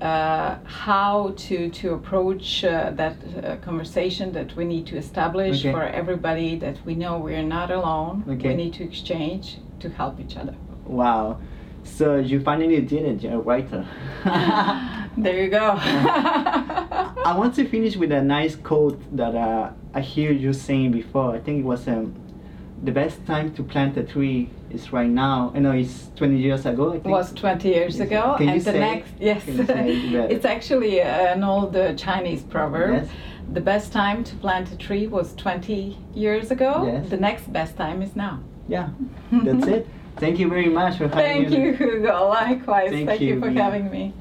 uh, 0.00 0.56
how 0.64 1.34
to 1.36 1.68
to 1.70 1.94
approach 1.94 2.64
uh, 2.64 2.90
that 2.94 3.16
uh, 3.42 3.56
conversation 3.56 4.32
that 4.32 4.54
we 4.56 4.64
need 4.64 4.86
to 4.86 4.96
establish 4.96 5.60
Okay. 5.64 5.72
for 5.72 5.82
everybody 5.82 6.56
that 6.58 6.76
we 6.86 6.94
know 6.94 7.18
we're 7.18 7.42
not 7.42 7.70
alone. 7.70 8.24
Okay. 8.28 8.48
We 8.50 8.54
need 8.54 8.74
to 8.74 8.84
exchange 8.84 9.58
to 9.80 9.88
help 9.90 10.20
each 10.20 10.36
other. 10.36 10.54
wow. 10.86 11.38
So 11.84 12.16
you 12.16 12.40
finally 12.40 12.80
did 12.82 13.04
it, 13.06 13.22
you're 13.22 13.34
a 13.34 13.38
writer. 13.38 13.86
There 15.16 15.42
you 15.42 15.48
go. 15.50 15.74
I 17.30 17.34
want 17.36 17.54
to 17.56 17.64
finish 17.68 17.96
with 17.96 18.12
a 18.12 18.22
nice 18.22 18.54
quote 18.54 19.00
that 19.16 19.34
uh, 19.34 19.70
I 19.94 20.00
hear 20.00 20.30
you 20.32 20.52
saying 20.52 20.92
before. 20.92 21.34
I 21.34 21.40
think 21.40 21.58
it 21.60 21.64
was 21.64 21.88
um, 21.88 22.14
the 22.82 22.92
best 22.92 23.24
time 23.26 23.52
to 23.54 23.62
plant 23.62 23.96
a 23.96 24.04
tree 24.04 24.48
is 24.70 24.92
right 24.92 25.08
now. 25.10 25.50
I 25.54 25.58
know 25.58 25.72
it's 25.72 26.10
20 26.16 26.36
years 26.36 26.64
ago. 26.66 26.90
I 26.90 26.92
think. 27.00 27.06
was 27.06 27.32
20 27.32 27.68
years 27.68 27.98
Yes. 27.98 28.06
ago 28.06 28.34
Can 28.38 28.46
you 28.48 28.52
and 28.54 28.60
the 28.60 28.72
say- 28.72 28.80
next 28.80 29.10
yes 29.20 29.44
can 29.44 29.56
you 29.58 29.66
say 29.66 29.90
it 29.90 30.30
it's 30.34 30.44
actually 30.44 31.00
an 31.00 31.42
old 31.42 31.74
uh, 31.76 31.94
chinese 31.94 32.42
proverb 32.42 32.92
Yes. 32.94 33.08
the 33.52 33.60
best 33.60 33.92
time 33.92 34.22
to 34.24 34.34
plant 34.36 34.70
a 34.72 34.76
tree 34.76 35.06
was 35.06 35.34
20 35.34 35.96
years 36.14 36.50
ago 36.50 36.84
Yes. 36.86 37.08
the 37.08 37.16
next 37.16 37.52
best 37.52 37.76
time 37.76 38.02
is 38.02 38.14
now 38.14 38.38
Yeah, 38.68 38.88
that's 39.32 39.66
it. 39.66 39.86
Thank 40.24 40.38
you 40.40 40.48
very 40.48 40.68
much 40.80 40.98
for 40.98 41.08
having 41.08 41.24
thank 41.24 41.48
me. 41.50 41.56
Thank 41.56 41.80
you 41.80 41.86
hugo 41.92 42.28
likewise 42.28 42.90
Thank 42.90 43.08
thank, 43.08 43.20
you 43.22 43.34
you, 43.34 43.40
for 43.40 43.50
Mia. 43.50 43.62
having 43.62 43.86
me 43.90 44.12